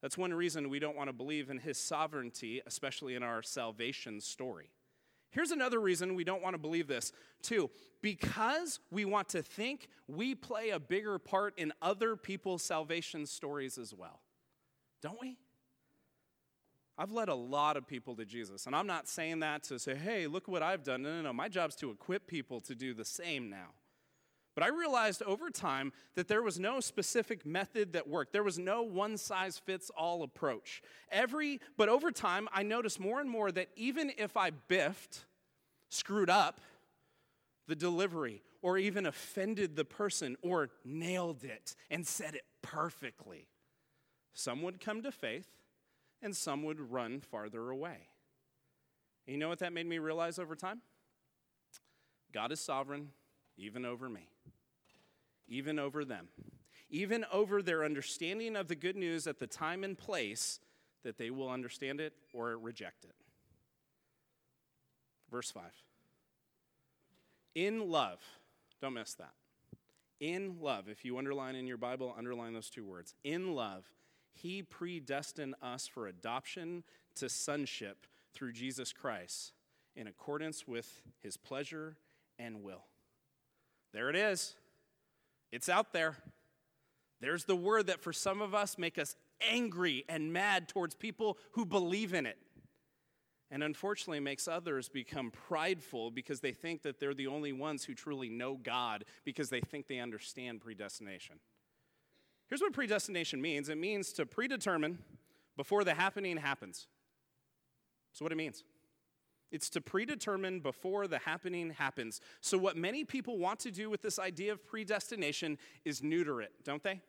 That's 0.00 0.18
one 0.18 0.34
reason 0.34 0.68
we 0.68 0.80
don't 0.80 0.96
want 0.96 1.08
to 1.08 1.12
believe 1.12 1.48
in 1.48 1.58
his 1.58 1.78
sovereignty, 1.78 2.60
especially 2.66 3.14
in 3.14 3.22
our 3.22 3.42
salvation 3.42 4.20
story. 4.20 4.70
Here's 5.30 5.52
another 5.52 5.80
reason 5.80 6.14
we 6.14 6.24
don't 6.24 6.42
want 6.42 6.54
to 6.54 6.58
believe 6.58 6.88
this, 6.88 7.12
too. 7.40 7.70
Because 8.02 8.80
we 8.90 9.04
want 9.04 9.28
to 9.30 9.42
think 9.42 9.88
we 10.08 10.34
play 10.34 10.70
a 10.70 10.80
bigger 10.80 11.18
part 11.18 11.54
in 11.56 11.72
other 11.80 12.16
people's 12.16 12.62
salvation 12.62 13.26
stories 13.26 13.78
as 13.78 13.94
well. 13.94 14.20
Don't 15.00 15.20
we? 15.20 15.38
I've 16.98 17.10
led 17.10 17.28
a 17.28 17.34
lot 17.34 17.76
of 17.76 17.86
people 17.86 18.14
to 18.16 18.24
Jesus, 18.24 18.66
and 18.66 18.76
I'm 18.76 18.86
not 18.86 19.08
saying 19.08 19.40
that 19.40 19.62
to 19.64 19.78
say, 19.78 19.94
hey, 19.94 20.26
look 20.26 20.46
what 20.46 20.62
I've 20.62 20.84
done. 20.84 21.02
No, 21.02 21.16
no, 21.16 21.22
no. 21.22 21.32
My 21.32 21.48
job's 21.48 21.74
to 21.76 21.90
equip 21.90 22.26
people 22.26 22.60
to 22.62 22.74
do 22.74 22.92
the 22.92 23.04
same 23.04 23.48
now. 23.48 23.68
But 24.54 24.64
I 24.64 24.68
realized 24.68 25.22
over 25.22 25.48
time 25.48 25.92
that 26.14 26.28
there 26.28 26.42
was 26.42 26.60
no 26.60 26.80
specific 26.80 27.46
method 27.46 27.94
that 27.94 28.06
worked. 28.06 28.32
There 28.34 28.42
was 28.42 28.58
no 28.58 28.82
one 28.82 29.16
size 29.16 29.58
fits 29.58 29.90
all 29.96 30.22
approach. 30.22 30.82
Every 31.10 31.60
but 31.78 31.88
over 31.88 32.10
time 32.10 32.48
I 32.52 32.62
noticed 32.62 33.00
more 33.00 33.20
and 33.20 33.30
more 33.30 33.50
that 33.50 33.68
even 33.76 34.12
if 34.18 34.36
I 34.36 34.50
biffed, 34.50 35.24
screwed 35.88 36.28
up 36.28 36.60
the 37.66 37.74
delivery 37.74 38.42
or 38.60 38.76
even 38.76 39.06
offended 39.06 39.74
the 39.74 39.86
person 39.86 40.36
or 40.42 40.68
nailed 40.84 41.44
it 41.44 41.74
and 41.90 42.06
said 42.06 42.34
it 42.34 42.44
perfectly, 42.60 43.48
some 44.34 44.60
would 44.62 44.80
come 44.80 45.02
to 45.02 45.12
faith 45.12 45.48
and 46.22 46.36
some 46.36 46.62
would 46.62 46.92
run 46.92 47.20
farther 47.20 47.70
away. 47.70 48.08
And 49.26 49.34
you 49.34 49.38
know 49.38 49.48
what 49.48 49.60
that 49.60 49.72
made 49.72 49.86
me 49.86 49.98
realize 49.98 50.38
over 50.38 50.56
time? 50.56 50.80
God 52.32 52.52
is 52.52 52.60
sovereign 52.60 53.08
even 53.56 53.84
over 53.84 54.08
me 54.08 54.28
even 55.52 55.78
over 55.78 56.04
them, 56.04 56.28
even 56.88 57.26
over 57.30 57.62
their 57.62 57.84
understanding 57.84 58.56
of 58.56 58.68
the 58.68 58.74
good 58.74 58.96
news 58.96 59.26
at 59.26 59.38
the 59.38 59.46
time 59.46 59.84
and 59.84 59.98
place 59.98 60.60
that 61.04 61.18
they 61.18 61.30
will 61.30 61.50
understand 61.50 62.00
it 62.00 62.14
or 62.32 62.56
reject 62.56 63.04
it. 63.04 63.14
Verse 65.30 65.50
5. 65.50 65.62
In 67.54 67.90
love, 67.90 68.20
don't 68.80 68.94
miss 68.94 69.14
that. 69.14 69.34
In 70.20 70.56
love, 70.60 70.88
if 70.88 71.04
you 71.04 71.18
underline 71.18 71.54
in 71.54 71.66
your 71.66 71.76
Bible, 71.76 72.14
underline 72.16 72.54
those 72.54 72.70
two 72.70 72.86
words. 72.86 73.14
In 73.24 73.54
love, 73.54 73.84
he 74.32 74.62
predestined 74.62 75.54
us 75.62 75.86
for 75.86 76.06
adoption 76.06 76.84
to 77.16 77.28
sonship 77.28 78.06
through 78.34 78.52
Jesus 78.52 78.92
Christ 78.92 79.52
in 79.94 80.06
accordance 80.06 80.66
with 80.66 81.02
his 81.20 81.36
pleasure 81.36 81.96
and 82.38 82.62
will. 82.62 82.84
There 83.92 84.08
it 84.08 84.16
is. 84.16 84.54
It's 85.50 85.68
out 85.68 85.92
there. 85.92 86.16
There's 87.20 87.44
the 87.44 87.56
word 87.56 87.86
that 87.86 88.00
for 88.00 88.12
some 88.12 88.40
of 88.40 88.54
us 88.54 88.78
make 88.78 88.98
us 88.98 89.16
angry 89.40 90.04
and 90.08 90.32
mad 90.32 90.68
towards 90.68 90.94
people 90.94 91.38
who 91.52 91.64
believe 91.64 92.14
in 92.14 92.26
it. 92.26 92.38
And 93.50 93.62
unfortunately 93.62 94.18
makes 94.18 94.48
others 94.48 94.88
become 94.88 95.30
prideful 95.30 96.10
because 96.10 96.40
they 96.40 96.52
think 96.52 96.82
that 96.82 96.98
they're 96.98 97.12
the 97.12 97.26
only 97.26 97.52
ones 97.52 97.84
who 97.84 97.94
truly 97.94 98.30
know 98.30 98.56
God 98.56 99.04
because 99.24 99.50
they 99.50 99.60
think 99.60 99.86
they 99.86 99.98
understand 99.98 100.62
predestination. 100.62 101.36
Here's 102.52 102.60
what 102.60 102.74
predestination 102.74 103.40
means 103.40 103.70
it 103.70 103.78
means 103.78 104.12
to 104.12 104.26
predetermine 104.26 104.98
before 105.56 105.84
the 105.84 105.94
happening 105.94 106.36
happens. 106.36 106.86
So, 108.12 108.26
what 108.26 108.30
it 108.30 108.36
means. 108.36 108.62
It's 109.50 109.70
to 109.70 109.80
predetermine 109.80 110.60
before 110.60 111.06
the 111.06 111.16
happening 111.16 111.70
happens. 111.70 112.20
So, 112.42 112.58
what 112.58 112.76
many 112.76 113.04
people 113.04 113.38
want 113.38 113.58
to 113.60 113.70
do 113.70 113.88
with 113.88 114.02
this 114.02 114.18
idea 114.18 114.52
of 114.52 114.66
predestination 114.66 115.56
is 115.86 116.02
neuter 116.02 116.42
it, 116.42 116.52
don't 116.62 116.82
they? 116.82 117.00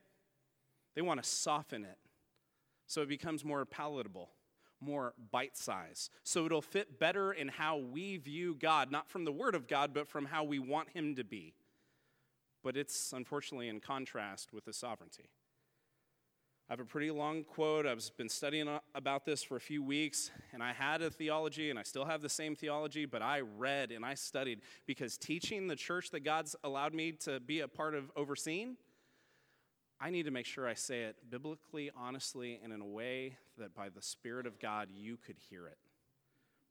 They 0.95 1.01
want 1.01 1.21
to 1.21 1.29
soften 1.29 1.83
it 1.83 1.97
so 2.87 3.01
it 3.01 3.09
becomes 3.09 3.43
more 3.43 3.65
palatable, 3.65 4.29
more 4.79 5.13
bite 5.29 5.57
size. 5.57 6.09
So 6.23 6.45
it'll 6.45 6.61
fit 6.61 7.01
better 7.01 7.33
in 7.33 7.49
how 7.49 7.79
we 7.79 8.15
view 8.15 8.55
God, 8.55 8.93
not 8.93 9.09
from 9.09 9.25
the 9.25 9.33
Word 9.33 9.55
of 9.55 9.67
God, 9.67 9.93
but 9.93 10.07
from 10.07 10.23
how 10.23 10.45
we 10.45 10.59
want 10.59 10.91
Him 10.91 11.15
to 11.15 11.25
be. 11.25 11.53
But 12.63 12.77
it's 12.77 13.13
unfortunately 13.13 13.67
in 13.67 13.79
contrast 13.79 14.53
with 14.53 14.65
the 14.65 14.73
sovereignty. 14.73 15.29
I 16.69 16.73
have 16.73 16.79
a 16.79 16.85
pretty 16.85 17.11
long 17.11 17.43
quote. 17.43 17.85
I've 17.85 18.09
been 18.17 18.29
studying 18.29 18.69
uh, 18.69 18.79
about 18.95 19.25
this 19.25 19.43
for 19.43 19.57
a 19.57 19.61
few 19.61 19.83
weeks, 19.83 20.31
and 20.53 20.63
I 20.63 20.71
had 20.71 21.01
a 21.01 21.11
theology, 21.11 21.69
and 21.69 21.77
I 21.77 21.83
still 21.83 22.05
have 22.05 22.21
the 22.21 22.29
same 22.29 22.55
theology, 22.55 23.05
but 23.05 23.21
I 23.21 23.41
read 23.41 23.91
and 23.91 24.05
I 24.05 24.13
studied 24.13 24.61
because 24.87 25.17
teaching 25.17 25.67
the 25.67 25.75
church 25.75 26.09
that 26.11 26.21
God's 26.21 26.55
allowed 26.63 26.93
me 26.93 27.11
to 27.23 27.41
be 27.41 27.59
a 27.59 27.67
part 27.67 27.95
of 27.95 28.09
overseeing, 28.15 28.77
I 29.99 30.09
need 30.09 30.23
to 30.23 30.31
make 30.31 30.45
sure 30.45 30.67
I 30.67 30.73
say 30.73 31.03
it 31.03 31.17
biblically, 31.29 31.91
honestly, 31.97 32.59
and 32.63 32.71
in 32.71 32.79
a 32.79 32.87
way 32.87 33.37
that 33.57 33.75
by 33.75 33.89
the 33.89 34.01
Spirit 34.01 34.47
of 34.47 34.57
God 34.57 34.87
you 34.89 35.17
could 35.17 35.37
hear 35.49 35.67
it. 35.67 35.77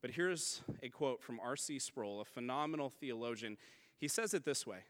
But 0.00 0.10
here's 0.10 0.62
a 0.82 0.88
quote 0.88 1.22
from 1.22 1.38
R.C. 1.38 1.78
Sproul, 1.78 2.22
a 2.22 2.24
phenomenal 2.24 2.88
theologian. 2.88 3.56
He 3.98 4.08
says 4.08 4.32
it 4.34 4.44
this 4.44 4.66
way 4.66 4.80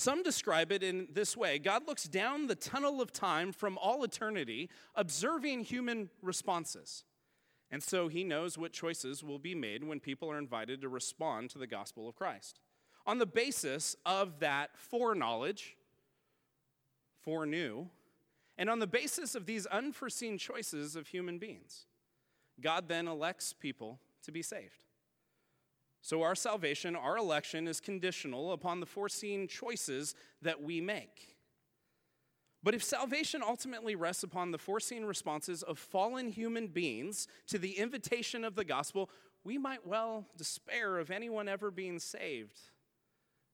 some 0.00 0.22
describe 0.22 0.72
it 0.72 0.82
in 0.82 1.08
this 1.12 1.36
way 1.36 1.58
God 1.58 1.86
looks 1.86 2.04
down 2.04 2.46
the 2.46 2.54
tunnel 2.54 3.00
of 3.00 3.12
time 3.12 3.52
from 3.52 3.78
all 3.78 4.02
eternity, 4.02 4.70
observing 4.94 5.64
human 5.64 6.10
responses. 6.22 7.04
And 7.70 7.82
so 7.82 8.08
he 8.08 8.24
knows 8.24 8.58
what 8.58 8.72
choices 8.72 9.22
will 9.22 9.38
be 9.38 9.54
made 9.54 9.84
when 9.84 10.00
people 10.00 10.30
are 10.30 10.38
invited 10.38 10.80
to 10.80 10.88
respond 10.88 11.50
to 11.50 11.58
the 11.58 11.68
gospel 11.68 12.08
of 12.08 12.16
Christ. 12.16 12.58
On 13.06 13.18
the 13.18 13.26
basis 13.26 13.94
of 14.04 14.40
that 14.40 14.70
foreknowledge, 14.74 15.76
foreknew, 17.20 17.86
and 18.58 18.68
on 18.68 18.78
the 18.78 18.86
basis 18.86 19.34
of 19.34 19.46
these 19.46 19.66
unforeseen 19.66 20.36
choices 20.36 20.96
of 20.96 21.08
human 21.08 21.38
beings, 21.38 21.86
God 22.60 22.88
then 22.88 23.06
elects 23.06 23.52
people 23.52 24.00
to 24.24 24.32
be 24.32 24.42
saved. 24.42 24.80
So, 26.02 26.22
our 26.22 26.34
salvation, 26.34 26.96
our 26.96 27.18
election 27.18 27.68
is 27.68 27.80
conditional 27.80 28.52
upon 28.52 28.80
the 28.80 28.86
foreseen 28.86 29.46
choices 29.46 30.14
that 30.40 30.62
we 30.62 30.80
make. 30.80 31.36
But 32.62 32.74
if 32.74 32.82
salvation 32.82 33.42
ultimately 33.46 33.94
rests 33.94 34.22
upon 34.22 34.50
the 34.50 34.58
foreseen 34.58 35.04
responses 35.04 35.62
of 35.62 35.78
fallen 35.78 36.28
human 36.28 36.68
beings 36.68 37.26
to 37.48 37.58
the 37.58 37.78
invitation 37.78 38.44
of 38.44 38.54
the 38.54 38.64
gospel, 38.64 39.10
we 39.44 39.56
might 39.56 39.86
well 39.86 40.26
despair 40.36 40.98
of 40.98 41.10
anyone 41.10 41.48
ever 41.48 41.70
being 41.70 41.98
saved 41.98 42.60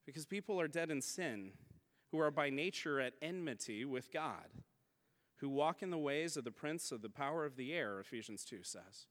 because 0.05 0.27
people 0.27 0.61
are 0.61 0.69
dead 0.69 0.91
in 0.91 1.03
sin, 1.03 1.53
who 2.11 2.21
are 2.21 2.31
by 2.31 2.51
nature 2.51 3.01
at 3.01 3.15
enmity 3.21 3.85
with 3.85 4.13
God, 4.13 4.47
who 5.37 5.49
walk 5.49 5.83
in 5.83 5.91
the 5.91 5.99
ways 5.99 6.37
of 6.37 6.45
the 6.45 6.53
prince 6.53 6.93
of 6.93 7.03
the 7.03 7.11
power 7.11 7.45
of 7.45 7.57
the 7.57 7.73
air, 7.73 7.99
Ephesians 8.01 8.45
2 8.45 8.59
says 8.63 9.07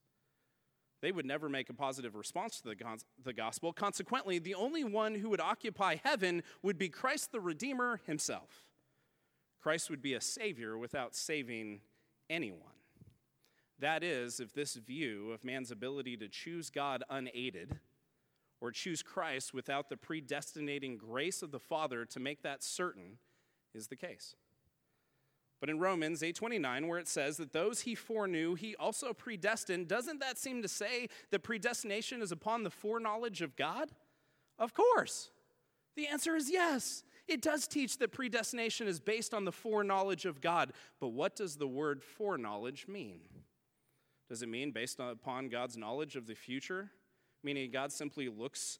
they 1.01 1.11
would 1.11 1.25
never 1.25 1.49
make 1.49 1.69
a 1.69 1.73
positive 1.73 2.15
response 2.15 2.61
to 2.61 2.69
the, 2.69 2.75
the 3.23 3.33
gospel. 3.33 3.73
Consequently, 3.73 4.39
the 4.39 4.55
only 4.55 4.83
one 4.83 5.15
who 5.15 5.29
would 5.29 5.41
occupy 5.41 5.97
heaven 6.03 6.41
would 6.61 6.77
be 6.77 6.89
Christ 6.89 7.31
the 7.31 7.39
Redeemer 7.39 8.01
himself. 8.05 8.65
Christ 9.61 9.89
would 9.89 10.01
be 10.01 10.13
a 10.13 10.21
savior 10.21 10.77
without 10.77 11.15
saving 11.15 11.81
anyone. 12.29 12.61
That 13.79 14.03
is, 14.03 14.39
if 14.39 14.53
this 14.53 14.75
view 14.75 15.31
of 15.31 15.43
man's 15.43 15.71
ability 15.71 16.17
to 16.17 16.27
choose 16.27 16.69
God 16.69 17.03
unaided 17.09 17.79
or 18.61 18.71
choose 18.71 19.03
Christ 19.03 19.53
without 19.53 19.89
the 19.89 19.97
predestinating 19.97 20.97
grace 20.97 21.41
of 21.41 21.51
the 21.51 21.59
Father 21.59 22.05
to 22.05 22.19
make 22.19 22.41
that 22.43 22.63
certain 22.63 23.17
is 23.73 23.87
the 23.87 23.97
case. 23.97 24.35
But 25.59 25.69
in 25.69 25.79
Romans 25.79 26.21
8:29 26.21 26.87
where 26.87 26.99
it 26.99 27.07
says 27.07 27.37
that 27.37 27.53
those 27.53 27.81
he 27.81 27.95
foreknew 27.95 28.55
he 28.55 28.75
also 28.75 29.13
predestined, 29.13 29.87
doesn't 29.87 30.19
that 30.19 30.37
seem 30.37 30.61
to 30.61 30.67
say 30.67 31.07
that 31.31 31.43
predestination 31.43 32.21
is 32.21 32.31
upon 32.31 32.63
the 32.63 32.69
foreknowledge 32.69 33.41
of 33.41 33.55
God? 33.55 33.91
Of 34.59 34.73
course. 34.73 35.31
The 35.95 36.07
answer 36.07 36.35
is 36.35 36.51
yes. 36.51 37.03
It 37.27 37.41
does 37.41 37.67
teach 37.67 37.97
that 37.97 38.11
predestination 38.11 38.87
is 38.87 38.99
based 38.99 39.33
on 39.33 39.45
the 39.45 39.51
foreknowledge 39.51 40.25
of 40.25 40.41
God. 40.41 40.73
But 40.99 41.09
what 41.09 41.35
does 41.35 41.55
the 41.55 41.67
word 41.67 42.03
foreknowledge 42.03 42.87
mean? 42.87 43.21
Does 44.29 44.41
it 44.41 44.49
mean 44.49 44.71
based 44.71 44.99
upon 44.99 45.49
God's 45.49 45.77
knowledge 45.77 46.15
of 46.15 46.27
the 46.27 46.35
future? 46.35 46.91
Meaning 47.43 47.71
God 47.71 47.91
simply 47.91 48.27
looks 48.27 48.79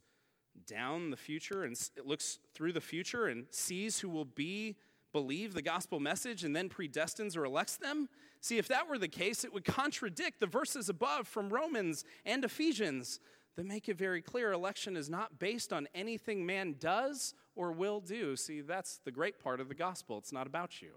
down 0.67 1.09
the 1.09 1.17
future 1.17 1.63
and 1.63 1.77
looks 2.03 2.39
through 2.53 2.73
the 2.73 2.81
future 2.81 3.27
and 3.27 3.45
sees 3.49 3.99
who 3.99 4.09
will 4.09 4.25
be 4.25 4.75
believe 5.15 5.53
the 5.53 5.61
gospel 5.61 6.01
message 6.01 6.43
and 6.43 6.53
then 6.53 6.67
predestines 6.67 7.37
or 7.37 7.45
elects 7.45 7.77
them? 7.77 8.09
See, 8.41 8.57
if 8.57 8.67
that 8.67 8.89
were 8.89 8.97
the 8.97 9.07
case, 9.07 9.45
it 9.45 9.53
would 9.53 9.63
contradict 9.63 10.41
the 10.41 10.45
verses 10.45 10.89
above 10.89 11.25
from 11.25 11.47
Romans 11.47 12.03
and 12.25 12.43
Ephesians 12.43 13.21
that 13.55 13.65
make 13.65 13.87
it 13.87 13.97
very 13.97 14.21
clear 14.21 14.51
election 14.51 14.97
is 14.97 15.09
not 15.09 15.39
based 15.39 15.71
on 15.71 15.87
anything 15.95 16.45
man 16.45 16.75
does 16.81 17.33
or 17.55 17.71
will 17.71 18.01
do. 18.01 18.35
See, 18.35 18.59
that's 18.59 18.99
the 19.05 19.11
great 19.11 19.39
part 19.41 19.61
of 19.61 19.69
the 19.69 19.73
gospel. 19.73 20.17
It's 20.17 20.33
not 20.33 20.47
about 20.47 20.81
you. 20.81 20.95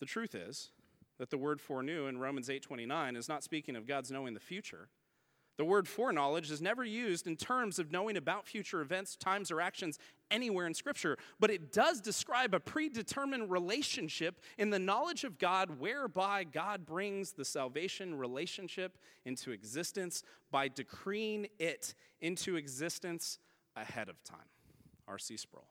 The 0.00 0.06
truth 0.06 0.34
is 0.34 0.70
that 1.18 1.28
the 1.28 1.36
word 1.36 1.60
foreknew 1.60 2.06
in 2.06 2.16
Romans 2.16 2.48
8:29 2.48 3.14
is 3.14 3.28
not 3.28 3.44
speaking 3.44 3.76
of 3.76 3.86
God's 3.86 4.10
knowing 4.10 4.32
the 4.32 4.40
future. 4.40 4.88
The 5.58 5.64
word 5.64 5.88
foreknowledge 5.88 6.52
is 6.52 6.62
never 6.62 6.84
used 6.84 7.26
in 7.26 7.36
terms 7.36 7.80
of 7.80 7.90
knowing 7.90 8.16
about 8.16 8.46
future 8.46 8.80
events, 8.80 9.16
times, 9.16 9.50
or 9.50 9.60
actions 9.60 9.98
anywhere 10.30 10.68
in 10.68 10.72
Scripture, 10.72 11.18
but 11.40 11.50
it 11.50 11.72
does 11.72 12.00
describe 12.00 12.54
a 12.54 12.60
predetermined 12.60 13.50
relationship 13.50 14.40
in 14.56 14.70
the 14.70 14.78
knowledge 14.78 15.24
of 15.24 15.36
God 15.36 15.80
whereby 15.80 16.44
God 16.44 16.86
brings 16.86 17.32
the 17.32 17.44
salvation 17.44 18.14
relationship 18.14 18.98
into 19.24 19.50
existence 19.50 20.22
by 20.52 20.68
decreeing 20.68 21.48
it 21.58 21.94
into 22.20 22.54
existence 22.54 23.40
ahead 23.74 24.08
of 24.08 24.22
time. 24.22 24.38
R.C. 25.08 25.38
Sproul. 25.38 25.66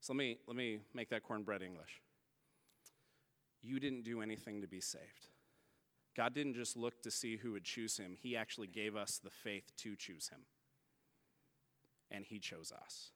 So 0.00 0.12
let 0.12 0.18
me, 0.18 0.38
let 0.46 0.56
me 0.56 0.78
make 0.94 1.10
that 1.10 1.24
cornbread 1.24 1.62
English. 1.62 2.00
You 3.62 3.80
didn't 3.80 4.04
do 4.04 4.22
anything 4.22 4.60
to 4.60 4.68
be 4.68 4.80
saved. 4.80 5.31
God 6.16 6.34
didn't 6.34 6.54
just 6.54 6.76
look 6.76 7.02
to 7.02 7.10
see 7.10 7.36
who 7.36 7.52
would 7.52 7.64
choose 7.64 7.96
him, 7.96 8.16
He 8.20 8.36
actually 8.36 8.66
gave 8.66 8.96
us 8.96 9.18
the 9.22 9.30
faith 9.30 9.72
to 9.78 9.96
choose 9.96 10.28
him. 10.28 10.40
And 12.10 12.24
He 12.24 12.38
chose 12.38 12.72
us. 12.72 13.10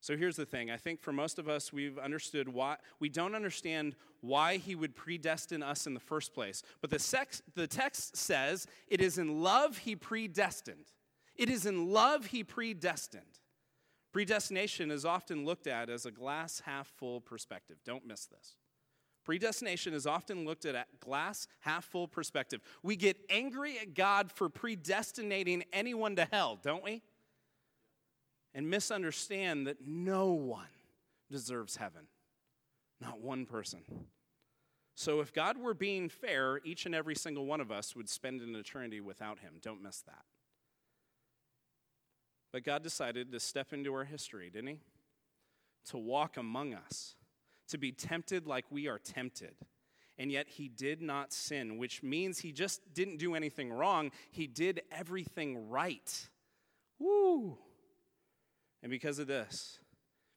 So 0.00 0.16
here's 0.16 0.36
the 0.36 0.46
thing 0.46 0.70
I 0.70 0.76
think 0.76 1.00
for 1.00 1.12
most 1.12 1.38
of 1.38 1.48
us, 1.48 1.72
we've 1.72 1.98
understood 1.98 2.48
why, 2.48 2.76
we 3.00 3.08
don't 3.08 3.34
understand 3.34 3.96
why 4.20 4.56
He 4.56 4.74
would 4.74 4.94
predestine 4.94 5.62
us 5.62 5.86
in 5.86 5.94
the 5.94 6.00
first 6.00 6.32
place. 6.32 6.62
But 6.80 6.90
the, 6.90 6.98
sex, 6.98 7.42
the 7.54 7.66
text 7.66 8.16
says 8.16 8.66
it 8.88 9.00
is 9.00 9.18
in 9.18 9.42
love 9.42 9.78
He 9.78 9.96
predestined. 9.96 10.92
It 11.34 11.50
is 11.50 11.66
in 11.66 11.90
love 11.90 12.26
He 12.26 12.44
predestined. 12.44 13.40
Predestination 14.12 14.90
is 14.90 15.04
often 15.04 15.44
looked 15.44 15.66
at 15.66 15.90
as 15.90 16.06
a 16.06 16.10
glass 16.10 16.62
half 16.64 16.86
full 16.86 17.20
perspective. 17.20 17.76
Don't 17.84 18.06
miss 18.06 18.26
this. 18.26 18.56
Predestination 19.26 19.92
is 19.92 20.06
often 20.06 20.44
looked 20.44 20.64
at 20.66 20.76
at 20.76 21.00
glass 21.00 21.48
half 21.58 21.84
full 21.84 22.06
perspective. 22.06 22.60
We 22.84 22.94
get 22.94 23.18
angry 23.28 23.76
at 23.76 23.92
God 23.92 24.30
for 24.30 24.48
predestinating 24.48 25.64
anyone 25.72 26.14
to 26.14 26.28
hell, 26.30 26.60
don't 26.62 26.84
we? 26.84 27.02
And 28.54 28.70
misunderstand 28.70 29.66
that 29.66 29.78
no 29.84 30.28
one 30.28 30.68
deserves 31.28 31.74
heaven, 31.74 32.06
not 33.00 33.20
one 33.20 33.46
person. 33.46 33.80
So, 34.94 35.20
if 35.20 35.32
God 35.32 35.58
were 35.58 35.74
being 35.74 36.08
fair, 36.08 36.60
each 36.64 36.86
and 36.86 36.94
every 36.94 37.16
single 37.16 37.46
one 37.46 37.60
of 37.60 37.72
us 37.72 37.96
would 37.96 38.08
spend 38.08 38.40
an 38.40 38.54
eternity 38.54 39.00
without 39.00 39.40
Him. 39.40 39.54
Don't 39.60 39.82
miss 39.82 40.02
that. 40.02 40.24
But 42.52 42.62
God 42.62 42.84
decided 42.84 43.32
to 43.32 43.40
step 43.40 43.72
into 43.72 43.92
our 43.92 44.04
history, 44.04 44.50
didn't 44.50 44.68
He? 44.68 44.78
To 45.90 45.98
walk 45.98 46.36
among 46.36 46.74
us 46.74 47.16
to 47.68 47.78
be 47.78 47.92
tempted 47.92 48.46
like 48.46 48.64
we 48.70 48.88
are 48.88 48.98
tempted. 48.98 49.54
And 50.18 50.32
yet 50.32 50.48
he 50.48 50.68
did 50.68 51.02
not 51.02 51.32
sin, 51.32 51.78
which 51.78 52.02
means 52.02 52.38
he 52.38 52.52
just 52.52 52.80
didn't 52.94 53.18
do 53.18 53.34
anything 53.34 53.70
wrong. 53.70 54.10
He 54.30 54.46
did 54.46 54.82
everything 54.90 55.68
right. 55.68 56.28
Woo! 56.98 57.58
And 58.82 58.90
because 58.90 59.18
of 59.18 59.26
this, 59.26 59.78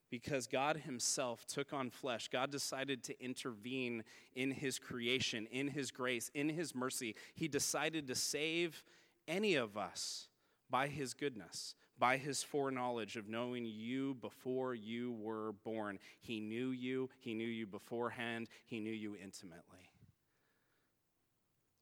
because 0.09 0.47
God 0.47 0.77
Himself 0.77 1.45
took 1.45 1.71
on 1.71 1.89
flesh, 1.89 2.29
God 2.29 2.51
decided 2.51 3.03
to 3.03 3.23
intervene 3.23 4.03
in 4.35 4.51
His 4.51 4.79
creation, 4.79 5.47
in 5.51 5.67
His 5.67 5.91
grace, 5.91 6.31
in 6.33 6.49
His 6.49 6.73
mercy. 6.73 7.15
He 7.35 7.47
decided 7.47 8.07
to 8.07 8.15
save 8.15 8.83
any 9.27 9.55
of 9.55 9.77
us 9.77 10.27
by 10.69 10.87
His 10.87 11.13
goodness 11.13 11.75
by 11.99 12.17
his 12.17 12.41
foreknowledge 12.41 13.17
of 13.17 13.27
knowing 13.27 13.65
you 13.65 14.15
before 14.21 14.73
you 14.73 15.11
were 15.19 15.53
born. 15.63 15.99
He 16.21 16.39
knew 16.39 16.71
you, 16.71 17.09
he 17.19 17.33
knew 17.33 17.47
you 17.47 17.67
beforehand, 17.67 18.47
he 18.65 18.79
knew 18.79 18.91
you 18.91 19.15
intimately. 19.21 19.89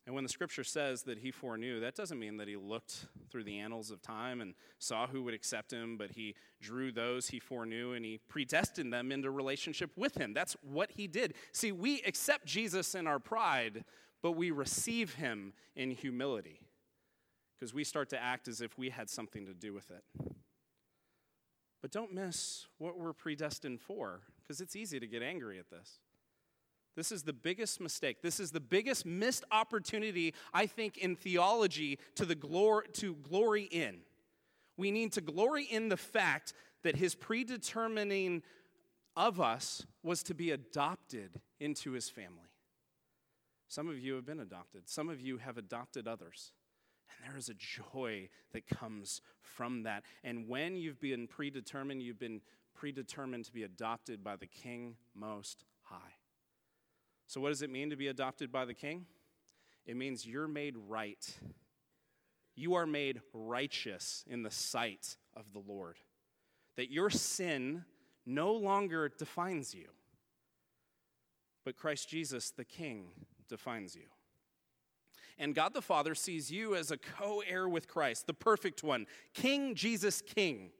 And 0.05 0.15
when 0.15 0.23
the 0.23 0.29
scripture 0.29 0.63
says 0.63 1.03
that 1.03 1.17
he 1.17 1.31
foreknew, 1.31 1.81
that 1.81 1.95
doesn't 1.95 2.17
mean 2.17 2.37
that 2.37 2.47
he 2.47 2.55
looked 2.55 3.07
through 3.29 3.43
the 3.43 3.59
annals 3.59 3.91
of 3.91 4.01
time 4.01 4.39
and 4.39 4.53
saw 4.79 5.05
who 5.05 5.21
would 5.23 5.33
accept 5.33 5.71
him, 5.71 5.97
but 5.97 6.11
he 6.11 6.33
drew 6.61 6.93
those 6.93 7.27
he 7.27 7.39
foreknew 7.39 7.91
and 7.91 8.05
he 8.05 8.21
predestined 8.29 8.93
them 8.93 9.11
into 9.11 9.29
relationship 9.29 9.91
with 9.97 10.15
him. 10.15 10.33
That's 10.33 10.55
what 10.61 10.91
he 10.91 11.07
did. 11.07 11.33
See, 11.51 11.73
we 11.73 12.01
accept 12.03 12.45
Jesus 12.45 12.95
in 12.95 13.05
our 13.05 13.19
pride, 13.19 13.83
but 14.21 14.31
we 14.31 14.49
receive 14.49 15.15
him 15.15 15.51
in 15.75 15.91
humility 15.91 16.66
because 17.57 17.73
we 17.73 17.83
start 17.83 18.09
to 18.09 18.21
act 18.21 18.47
as 18.47 18.61
if 18.61 18.77
we 18.77 18.89
had 18.89 19.09
something 19.09 19.45
to 19.45 19.53
do 19.53 19.73
with 19.73 19.89
it. 19.89 20.03
But 21.81 21.91
don't 21.91 22.13
miss 22.13 22.67
what 22.77 22.99
we're 22.99 23.13
predestined 23.13 23.81
for, 23.81 24.21
because 24.41 24.61
it's 24.61 24.75
easy 24.75 24.99
to 24.99 25.07
get 25.07 25.21
angry 25.21 25.59
at 25.59 25.69
this. 25.69 25.99
This 26.95 27.11
is 27.11 27.23
the 27.23 27.33
biggest 27.33 27.79
mistake. 27.79 28.23
This 28.23 28.39
is 28.39 28.51
the 28.51 28.59
biggest 28.59 29.05
missed 29.05 29.43
opportunity, 29.51 30.33
I 30.53 30.65
think, 30.65 30.97
in 30.97 31.15
theology 31.15 31.99
to, 32.15 32.25
the 32.25 32.35
glor- 32.35 32.91
to 32.93 33.15
glory 33.15 33.63
in. 33.63 33.97
We 34.77 34.89
need 34.89 35.13
to 35.13 35.21
glory 35.21 35.65
in 35.65 35.89
the 35.89 35.97
fact 35.97 36.53
that 36.83 36.95
his 36.95 37.13
predetermining 37.13 38.41
of 39.15 39.39
us 39.39 39.85
was 40.03 40.23
to 40.23 40.33
be 40.33 40.51
adopted 40.51 41.41
into 41.59 41.91
his 41.91 42.09
family. 42.09 42.49
Some 43.67 43.89
of 43.89 43.99
you 43.99 44.15
have 44.15 44.25
been 44.25 44.39
adopted, 44.39 44.87
some 44.87 45.09
of 45.09 45.19
you 45.19 45.37
have 45.37 45.57
adopted 45.57 46.07
others. 46.07 46.51
And 47.09 47.29
there 47.29 47.37
is 47.37 47.49
a 47.49 47.53
joy 47.53 48.29
that 48.53 48.67
comes 48.67 49.21
from 49.41 49.83
that. 49.83 50.03
And 50.23 50.47
when 50.47 50.75
you've 50.75 50.99
been 50.99 51.27
predetermined, 51.27 52.01
you've 52.01 52.19
been 52.19 52.41
predetermined 52.75 53.45
to 53.45 53.53
be 53.53 53.63
adopted 53.63 54.23
by 54.23 54.35
the 54.35 54.47
King 54.47 54.95
Most 55.15 55.65
High. 55.83 56.15
So, 57.27 57.41
what 57.41 57.49
does 57.49 57.61
it 57.61 57.69
mean 57.69 57.89
to 57.89 57.95
be 57.95 58.07
adopted 58.07 58.51
by 58.51 58.65
the 58.65 58.73
King? 58.73 59.05
It 59.85 59.95
means 59.95 60.25
you're 60.25 60.47
made 60.47 60.75
right. 60.87 61.25
You 62.55 62.75
are 62.75 62.85
made 62.85 63.21
righteous 63.33 64.23
in 64.27 64.43
the 64.43 64.51
sight 64.51 65.17
of 65.35 65.53
the 65.53 65.59
Lord. 65.59 65.97
That 66.75 66.91
your 66.91 67.09
sin 67.09 67.85
no 68.25 68.53
longer 68.53 69.09
defines 69.09 69.73
you, 69.73 69.87
but 71.63 71.77
Christ 71.77 72.09
Jesus, 72.09 72.51
the 72.51 72.65
King, 72.65 73.11
defines 73.47 73.95
you. 73.95 74.07
And 75.39 75.53
God 75.53 75.73
the 75.73 75.81
Father 75.81 76.15
sees 76.15 76.51
you 76.51 76.75
as 76.75 76.89
a 76.89 76.97
co 76.97 77.43
heir 77.47 77.69
with 77.69 77.87
Christ, 77.87 78.27
the 78.27 78.33
perfect 78.33 78.83
one. 78.83 79.05
King 79.33 79.75
Jesus, 79.75 80.21
King, 80.21 80.71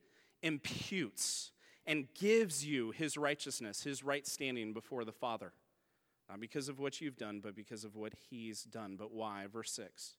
imputes 0.42 1.52
and 1.86 2.08
gives 2.14 2.66
you 2.66 2.92
his 2.92 3.18
righteousness, 3.18 3.84
his 3.84 4.04
right 4.04 4.28
standing 4.28 4.74
before 4.74 5.06
the 5.06 5.12
Father. 5.12 5.54
Not 6.30 6.42
because 6.42 6.68
of 6.68 6.80
what 6.80 7.00
you've 7.00 7.18
done, 7.18 7.40
but 7.42 7.56
because 7.56 7.86
of 7.86 7.96
what 7.96 8.14
he's 8.30 8.64
done. 8.64 8.98
But 8.98 9.14
why? 9.14 9.46
Verse 9.52 9.72
6 9.72 10.18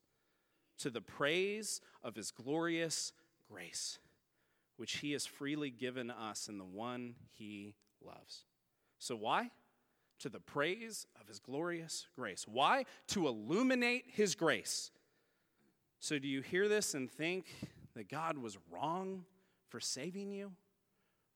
To 0.79 0.91
the 0.91 1.03
praise 1.03 1.81
of 2.03 2.17
his 2.17 2.31
glorious 2.31 3.13
grace, 3.51 3.99
which 4.77 4.99
he 4.99 5.13
has 5.13 5.27
freely 5.27 5.71
given 5.71 6.11
us 6.11 6.49
in 6.49 6.59
the 6.59 6.65
one 6.65 7.15
he 7.35 7.75
loves. 8.01 8.45
So, 8.99 9.17
why? 9.17 9.51
To 10.21 10.29
the 10.29 10.41
praise 10.41 11.07
of 11.21 11.29
his 11.29 11.39
glorious 11.39 12.07
grace. 12.17 12.45
Why? 12.47 12.85
To 13.09 13.29
illuminate 13.29 14.05
his 14.09 14.35
grace. 14.35 14.91
So, 16.01 16.19
do 16.19 16.29
you 16.29 16.43
hear 16.43 16.69
this 16.69 16.95
and 16.95 17.11
think 17.11 17.47
that 17.95 18.09
God 18.09 18.39
was 18.39 18.57
wrong 18.71 19.25
for 19.69 19.81
saving 19.81 20.31
you? 20.31 20.53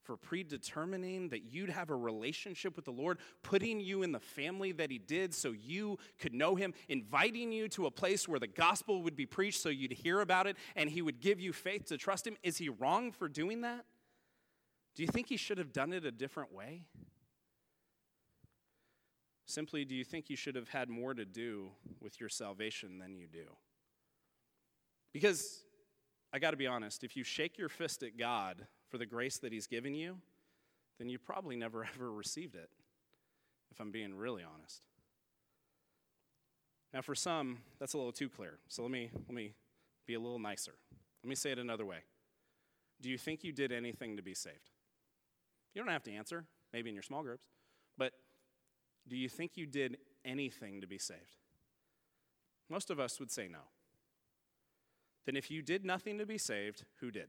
For 0.03 0.17
predetermining 0.17 1.29
that 1.29 1.43
you'd 1.43 1.69
have 1.69 1.89
a 1.89 1.95
relationship 1.95 2.75
with 2.75 2.83
the 2.83 2.91
Lord, 2.91 3.19
putting 3.41 3.79
you 3.79 4.03
in 4.03 4.11
the 4.11 4.19
family 4.19 4.73
that 4.73 4.91
He 4.91 4.97
did 4.97 5.33
so 5.33 5.51
you 5.51 5.97
could 6.19 6.33
know 6.33 6.55
Him, 6.55 6.73
inviting 6.89 7.51
you 7.51 7.69
to 7.69 7.85
a 7.85 7.91
place 7.91 8.27
where 8.27 8.39
the 8.39 8.47
gospel 8.47 9.01
would 9.03 9.15
be 9.15 9.25
preached 9.25 9.61
so 9.61 9.69
you'd 9.69 9.93
hear 9.93 10.19
about 10.21 10.47
it 10.47 10.57
and 10.75 10.89
He 10.89 11.01
would 11.01 11.21
give 11.21 11.39
you 11.39 11.53
faith 11.53 11.85
to 11.85 11.97
trust 11.97 12.27
Him. 12.27 12.35
Is 12.43 12.57
He 12.57 12.69
wrong 12.69 13.11
for 13.11 13.29
doing 13.29 13.61
that? 13.61 13.85
Do 14.95 15.03
you 15.03 15.07
think 15.07 15.27
He 15.27 15.37
should 15.37 15.57
have 15.57 15.71
done 15.71 15.93
it 15.93 16.05
a 16.05 16.11
different 16.11 16.53
way? 16.53 16.83
Simply, 19.45 19.85
do 19.85 19.93
you 19.93 20.03
think 20.03 20.29
you 20.29 20.35
should 20.35 20.55
have 20.55 20.69
had 20.69 20.89
more 20.89 21.13
to 21.13 21.25
do 21.25 21.71
with 21.99 22.19
your 22.19 22.29
salvation 22.29 22.97
than 22.97 23.15
you 23.15 23.27
do? 23.27 23.45
Because 25.11 25.63
I 26.33 26.39
got 26.39 26.51
to 26.51 26.57
be 26.57 26.67
honest, 26.67 27.03
if 27.03 27.15
you 27.15 27.23
shake 27.23 27.57
your 27.57 27.69
fist 27.69 28.03
at 28.03 28.17
God 28.17 28.65
for 28.89 28.97
the 28.97 29.05
grace 29.05 29.37
that 29.39 29.51
He's 29.51 29.67
given 29.67 29.93
you, 29.93 30.17
then 30.97 31.09
you 31.09 31.19
probably 31.19 31.55
never 31.55 31.87
ever 31.95 32.11
received 32.11 32.55
it, 32.55 32.69
if 33.71 33.79
I'm 33.79 33.91
being 33.91 34.15
really 34.15 34.43
honest. 34.43 34.81
Now, 36.93 37.01
for 37.01 37.15
some, 37.15 37.59
that's 37.79 37.93
a 37.93 37.97
little 37.97 38.11
too 38.11 38.29
clear. 38.29 38.59
So 38.67 38.83
let 38.83 38.91
me, 38.91 39.09
let 39.13 39.33
me 39.33 39.53
be 40.05 40.13
a 40.13 40.19
little 40.19 40.39
nicer. 40.39 40.73
Let 41.23 41.29
me 41.29 41.35
say 41.35 41.51
it 41.51 41.59
another 41.59 41.85
way. 41.85 41.99
Do 43.01 43.09
you 43.09 43.17
think 43.17 43.43
you 43.43 43.51
did 43.51 43.71
anything 43.71 44.15
to 44.17 44.23
be 44.23 44.35
saved? 44.35 44.69
You 45.73 45.81
don't 45.81 45.91
have 45.91 46.03
to 46.03 46.11
answer, 46.11 46.45
maybe 46.71 46.89
in 46.89 46.95
your 46.95 47.03
small 47.03 47.23
groups, 47.23 47.45
but 47.97 48.13
do 49.07 49.15
you 49.15 49.29
think 49.29 49.51
you 49.55 49.65
did 49.65 49.97
anything 50.23 50.81
to 50.81 50.87
be 50.87 50.97
saved? 50.97 51.37
Most 52.69 52.89
of 52.89 52.99
us 52.99 53.19
would 53.19 53.31
say 53.31 53.47
no. 53.47 53.59
Then, 55.25 55.35
if 55.35 55.49
you 55.49 55.61
did 55.61 55.85
nothing 55.85 56.17
to 56.17 56.25
be 56.25 56.37
saved, 56.37 56.83
who 56.99 57.11
did? 57.11 57.27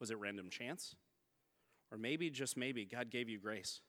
Was 0.00 0.10
it 0.10 0.18
random 0.18 0.50
chance? 0.50 0.96
Or 1.90 1.98
maybe, 1.98 2.30
just 2.30 2.56
maybe, 2.56 2.84
God 2.84 3.10
gave 3.10 3.28
you 3.28 3.38
grace. 3.38 3.80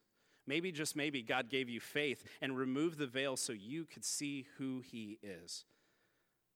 Maybe, 0.45 0.71
just 0.71 0.95
maybe, 0.95 1.21
God 1.21 1.49
gave 1.49 1.69
you 1.69 1.79
faith 1.79 2.23
and 2.41 2.57
removed 2.57 2.97
the 2.97 3.07
veil 3.07 3.37
so 3.37 3.53
you 3.53 3.85
could 3.85 4.05
see 4.05 4.45
who 4.57 4.81
He 4.81 5.17
is. 5.21 5.65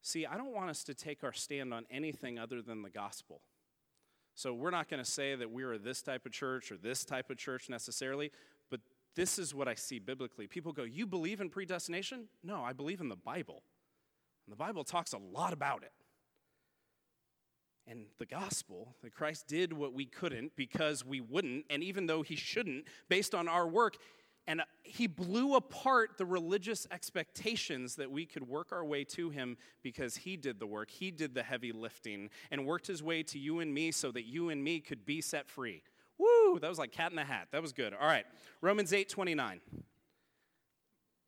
See, 0.02 0.26
I 0.26 0.38
don't 0.38 0.54
want 0.54 0.70
us 0.70 0.84
to 0.86 0.94
take 0.94 1.24
our 1.24 1.34
stand 1.34 1.74
on 1.74 1.86
anything 1.90 2.38
other 2.38 2.62
than 2.62 2.82
the 2.82 2.90
gospel. 2.90 3.42
So 4.36 4.54
we're 4.54 4.72
not 4.72 4.88
going 4.88 5.04
to 5.04 5.10
say 5.10 5.36
that 5.36 5.50
we're 5.50 5.78
this 5.78 6.02
type 6.02 6.26
of 6.26 6.32
church 6.32 6.72
or 6.72 6.78
this 6.78 7.04
type 7.04 7.30
of 7.30 7.38
church 7.38 7.70
necessarily, 7.70 8.32
this 9.18 9.40
is 9.40 9.54
what 9.54 9.68
I 9.68 9.74
see 9.74 9.98
biblically. 9.98 10.46
People 10.46 10.72
go, 10.72 10.84
You 10.84 11.08
believe 11.08 11.42
in 11.42 11.50
predestination? 11.50 12.28
No, 12.44 12.64
I 12.64 12.72
believe 12.72 13.02
in 13.02 13.10
the 13.10 13.16
Bible. 13.16 13.64
And 14.46 14.54
the 14.54 14.58
Bible 14.58 14.84
talks 14.84 15.12
a 15.12 15.18
lot 15.18 15.52
about 15.52 15.82
it. 15.82 15.92
And 17.88 18.06
the 18.20 18.26
gospel, 18.26 18.96
that 19.02 19.14
Christ 19.14 19.48
did 19.48 19.74
what 19.74 19.94
we 19.94 20.06
couldn't 20.06 20.56
because 20.56 21.04
we 21.04 21.20
wouldn't, 21.20 21.66
and 21.70 21.84
even 21.84 22.06
though 22.06 22.22
he 22.22 22.36
shouldn't, 22.36 22.86
based 23.10 23.34
on 23.34 23.48
our 23.48 23.68
work, 23.68 23.96
and 24.46 24.62
he 24.84 25.08
blew 25.08 25.56
apart 25.56 26.12
the 26.18 26.26
religious 26.26 26.86
expectations 26.92 27.96
that 27.96 28.12
we 28.12 28.26
could 28.26 28.48
work 28.48 28.72
our 28.72 28.86
way 28.86 29.04
to 29.04 29.30
him 29.30 29.58
because 29.82 30.16
he 30.16 30.38
did 30.38 30.60
the 30.60 30.68
work. 30.68 30.92
He 30.92 31.12
did 31.12 31.34
the 31.34 31.44
heavy 31.44 31.72
lifting 31.72 32.30
and 32.52 32.66
worked 32.66 32.88
his 32.88 33.02
way 33.02 33.24
to 33.24 33.40
you 33.40 33.62
and 33.62 33.74
me 33.74 33.92
so 33.92 34.12
that 34.12 34.26
you 34.26 34.50
and 34.50 34.64
me 34.64 34.80
could 34.80 35.06
be 35.06 35.22
set 35.22 35.50
free. 35.50 35.82
Woo! 36.18 36.60
That 36.60 36.70
was 36.70 36.80
like 36.80 36.92
cat 36.92 37.12
in 37.12 37.16
the 37.16 37.24
hat. 37.24 37.50
That 37.52 37.62
was 37.62 37.74
good. 37.74 37.94
All 37.94 38.08
right. 38.08 38.26
Romans 38.62 38.94
8 38.94 39.10
29. 39.10 39.62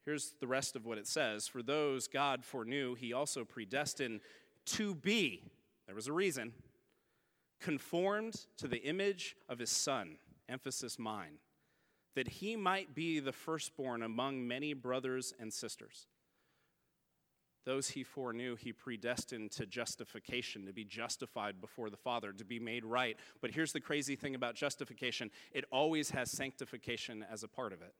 Here's 0.05 0.33
the 0.39 0.47
rest 0.47 0.75
of 0.75 0.85
what 0.85 0.97
it 0.97 1.07
says 1.07 1.47
For 1.47 1.61
those 1.61 2.07
God 2.07 2.43
foreknew, 2.43 2.95
he 2.95 3.13
also 3.13 3.45
predestined 3.45 4.21
to 4.65 4.95
be, 4.95 5.43
there 5.85 5.95
was 5.95 6.07
a 6.07 6.13
reason, 6.13 6.53
conformed 7.59 8.45
to 8.57 8.67
the 8.67 8.81
image 8.83 9.35
of 9.47 9.59
his 9.59 9.69
son. 9.69 10.17
Emphasis 10.47 10.97
mine 10.97 11.37
that 12.19 12.27
he 12.27 12.57
might 12.57 12.93
be 12.93 13.21
the 13.21 13.31
firstborn 13.31 14.03
among 14.03 14.45
many 14.45 14.73
brothers 14.73 15.33
and 15.39 15.53
sisters. 15.53 16.07
Those 17.69 17.89
he 17.89 18.01
foreknew, 18.01 18.55
he 18.55 18.73
predestined 18.73 19.51
to 19.51 19.67
justification, 19.67 20.65
to 20.65 20.73
be 20.73 20.83
justified 20.83 21.61
before 21.61 21.91
the 21.91 21.97
Father, 21.97 22.33
to 22.33 22.43
be 22.43 22.57
made 22.57 22.83
right. 22.83 23.15
But 23.41 23.51
here's 23.51 23.73
the 23.73 23.79
crazy 23.79 24.15
thing 24.15 24.33
about 24.33 24.55
justification 24.55 25.29
it 25.51 25.65
always 25.71 26.09
has 26.09 26.31
sanctification 26.31 27.23
as 27.31 27.43
a 27.43 27.47
part 27.47 27.71
of 27.71 27.83
it. 27.83 27.93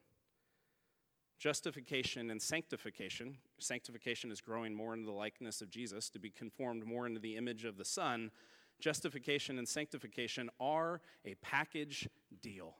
Justification 1.38 2.32
and 2.32 2.42
sanctification, 2.42 3.36
sanctification 3.60 4.32
is 4.32 4.40
growing 4.40 4.74
more 4.74 4.92
into 4.92 5.06
the 5.06 5.12
likeness 5.12 5.62
of 5.62 5.70
Jesus, 5.70 6.10
to 6.10 6.18
be 6.18 6.30
conformed 6.30 6.84
more 6.84 7.06
into 7.06 7.20
the 7.20 7.36
image 7.36 7.64
of 7.64 7.76
the 7.76 7.84
Son. 7.84 8.32
Justification 8.80 9.56
and 9.56 9.68
sanctification 9.68 10.50
are 10.58 11.00
a 11.24 11.36
package 11.42 12.08
deal. 12.42 12.74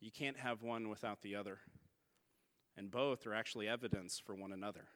You 0.00 0.12
can't 0.12 0.38
have 0.38 0.62
one 0.62 0.88
without 0.88 1.20
the 1.20 1.36
other. 1.36 1.58
And 2.74 2.90
both 2.90 3.26
are 3.26 3.34
actually 3.34 3.68
evidence 3.68 4.18
for 4.18 4.34
one 4.34 4.54
another. 4.54 4.86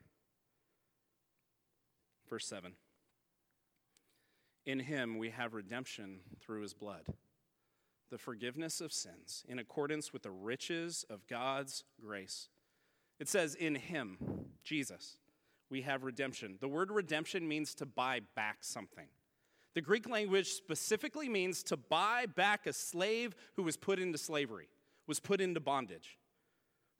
Verse 2.32 2.46
7 2.46 2.72
In 4.64 4.80
him 4.80 5.18
we 5.18 5.28
have 5.28 5.52
redemption 5.52 6.20
through 6.40 6.62
his 6.62 6.72
blood, 6.72 7.08
the 8.10 8.16
forgiveness 8.16 8.80
of 8.80 8.90
sins, 8.90 9.44
in 9.46 9.58
accordance 9.58 10.14
with 10.14 10.22
the 10.22 10.30
riches 10.30 11.04
of 11.10 11.26
God's 11.26 11.84
grace. 12.00 12.48
It 13.20 13.28
says, 13.28 13.54
In 13.54 13.74
him, 13.74 14.16
Jesus, 14.64 15.18
we 15.68 15.82
have 15.82 16.04
redemption. 16.04 16.56
The 16.58 16.68
word 16.68 16.90
redemption 16.90 17.46
means 17.46 17.74
to 17.74 17.84
buy 17.84 18.22
back 18.34 18.60
something. 18.62 19.08
The 19.74 19.82
Greek 19.82 20.08
language 20.08 20.52
specifically 20.52 21.28
means 21.28 21.62
to 21.64 21.76
buy 21.76 22.24
back 22.24 22.66
a 22.66 22.72
slave 22.72 23.34
who 23.56 23.62
was 23.62 23.76
put 23.76 23.98
into 23.98 24.16
slavery 24.16 24.68
was 25.06 25.20
put 25.20 25.42
into 25.42 25.60
bondage. 25.60 26.16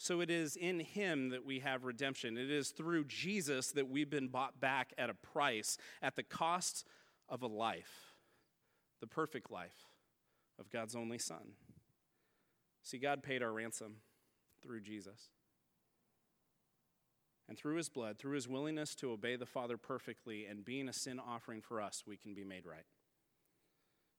So 0.02 0.20
it 0.20 0.30
is 0.30 0.56
in 0.56 0.80
him 0.80 1.28
that 1.28 1.46
we 1.46 1.60
have 1.60 1.84
redemption. 1.84 2.36
It 2.36 2.50
is 2.50 2.70
through 2.70 3.04
Jesus 3.04 3.70
that 3.70 3.88
we've 3.88 4.10
been 4.10 4.26
bought 4.26 4.58
back 4.58 4.92
at 4.98 5.08
a 5.08 5.14
price, 5.14 5.78
at 6.02 6.16
the 6.16 6.24
cost 6.24 6.84
of 7.28 7.42
a 7.42 7.46
life, 7.46 8.16
the 9.00 9.06
perfect 9.06 9.48
life 9.48 9.86
of 10.58 10.72
God's 10.72 10.96
only 10.96 11.18
Son. 11.18 11.52
See, 12.82 12.98
God 12.98 13.22
paid 13.22 13.44
our 13.44 13.52
ransom 13.52 13.98
through 14.60 14.80
Jesus. 14.80 15.28
And 17.48 17.56
through 17.56 17.76
his 17.76 17.88
blood, 17.88 18.18
through 18.18 18.34
his 18.34 18.48
willingness 18.48 18.96
to 18.96 19.12
obey 19.12 19.36
the 19.36 19.46
Father 19.46 19.76
perfectly 19.76 20.46
and 20.46 20.64
being 20.64 20.88
a 20.88 20.92
sin 20.92 21.20
offering 21.20 21.60
for 21.60 21.80
us, 21.80 22.02
we 22.08 22.16
can 22.16 22.34
be 22.34 22.42
made 22.42 22.66
right 22.66 22.86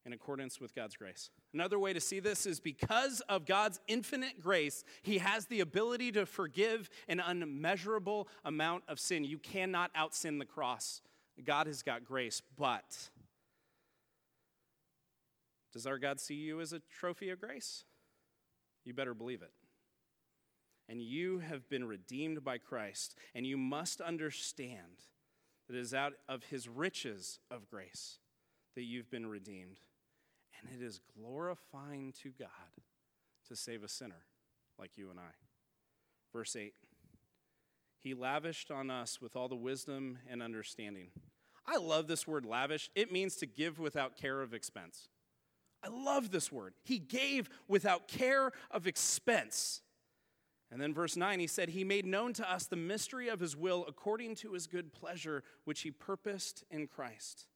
in 0.06 0.13
accordance 0.13 0.60
with 0.60 0.76
God's 0.76 0.96
grace. 0.96 1.30
Another 1.54 1.80
way 1.80 1.94
to 1.94 2.02
see 2.02 2.20
this 2.20 2.46
is 2.46 2.60
because 2.60 3.22
of 3.30 3.46
God's 3.46 3.80
infinite 3.88 4.42
grace, 4.42 4.84
He 5.02 5.20
has 5.20 5.46
the 5.46 5.62
ability 5.62 6.12
to 6.13 6.26
forgive 6.26 6.89
an 7.08 7.20
unmeasurable 7.20 8.28
amount 8.44 8.84
of 8.88 9.00
sin. 9.00 9.24
You 9.24 9.38
cannot 9.38 9.92
out 9.96 10.13
sin 10.13 10.39
the 10.39 10.46
cross. 10.46 11.02
God 11.44 11.68
has 11.68 11.82
got 11.82 12.06
grace, 12.06 12.42
but 12.58 13.10
does 15.72 15.88
our 15.88 15.98
God 15.98 16.20
see 16.20 16.36
you 16.36 16.62
as 16.62 16.74
a 16.74 16.82
trophy 17.00 17.30
of 17.30 17.39
grace? 17.39 17.86
You 18.86 18.94
better 18.94 19.13
believe 19.13 19.42
it. 19.42 19.52
And 20.89 21.02
you 21.02 21.39
have 21.39 21.70
been 21.70 21.86
redeemed 21.86 22.44
by 22.44 22.58
Christ, 22.58 23.16
and 23.34 23.48
you 23.48 23.58
must 23.58 24.02
understand 24.02 25.06
that 25.68 25.76
it 25.76 25.80
is 25.80 25.94
out 25.94 26.13
of 26.28 26.44
His 26.44 26.68
riches 26.68 27.39
of 27.50 27.70
grace 27.70 28.20
that 28.76 28.84
you've 28.84 29.10
been 29.10 29.26
redeemed. 29.26 29.80
And 30.63 30.82
it 30.82 30.86
is 30.86 30.99
glorifying 31.17 32.13
to 32.23 32.30
God 32.30 32.49
to 33.47 33.56
save 33.56 33.84
a 33.84 33.88
sinner 33.88 34.26
like 34.80 34.97
you 34.97 35.10
and 35.10 35.19
I. 35.19 35.34
Verse 36.32 36.56
8 36.56 36.73
He 37.99 38.13
lavished 38.13 38.71
on 38.71 38.89
us 38.89 39.21
with 39.21 39.36
all 39.36 39.47
the 39.47 39.56
wisdom 39.56 40.19
and 40.30 40.41
understanding. 40.41 41.10
I 41.65 41.78
love 41.78 42.08
this 42.08 42.28
word 42.28 42.45
lavish. 42.45 42.89
It 42.93 43.12
means 43.12 43.36
to 43.38 43.45
give 43.45 43.80
without 43.80 44.17
care 44.17 44.41
of 44.41 44.54
expense. 44.54 45.08
I 45.82 45.89
love 45.89 46.32
this 46.32 46.52
word. 46.52 46.73
He 46.84 46.99
gave 46.99 47.49
without 47.67 48.08
care 48.08 48.52
of 48.71 48.88
expense. 48.88 49.82
And 50.71 50.82
then, 50.82 50.93
verse 50.93 51.15
9, 51.15 51.39
he 51.39 51.47
said, 51.47 51.69
He 51.69 51.84
made 51.84 52.06
known 52.06 52.34
to 52.34 52.52
us 52.52 52.65
the 52.65 52.76
mystery 52.76 53.28
of 53.28 53.39
His 53.39 53.56
will 53.56 53.86
according 53.88 54.36
to 54.38 54.54
His 54.54 54.65
good 54.65 54.91
pleasure, 54.91 55.43
which 55.65 55.82
He 55.82 55.91
purposed 55.91 56.63
in 56.71 56.88
Christ 56.88 57.47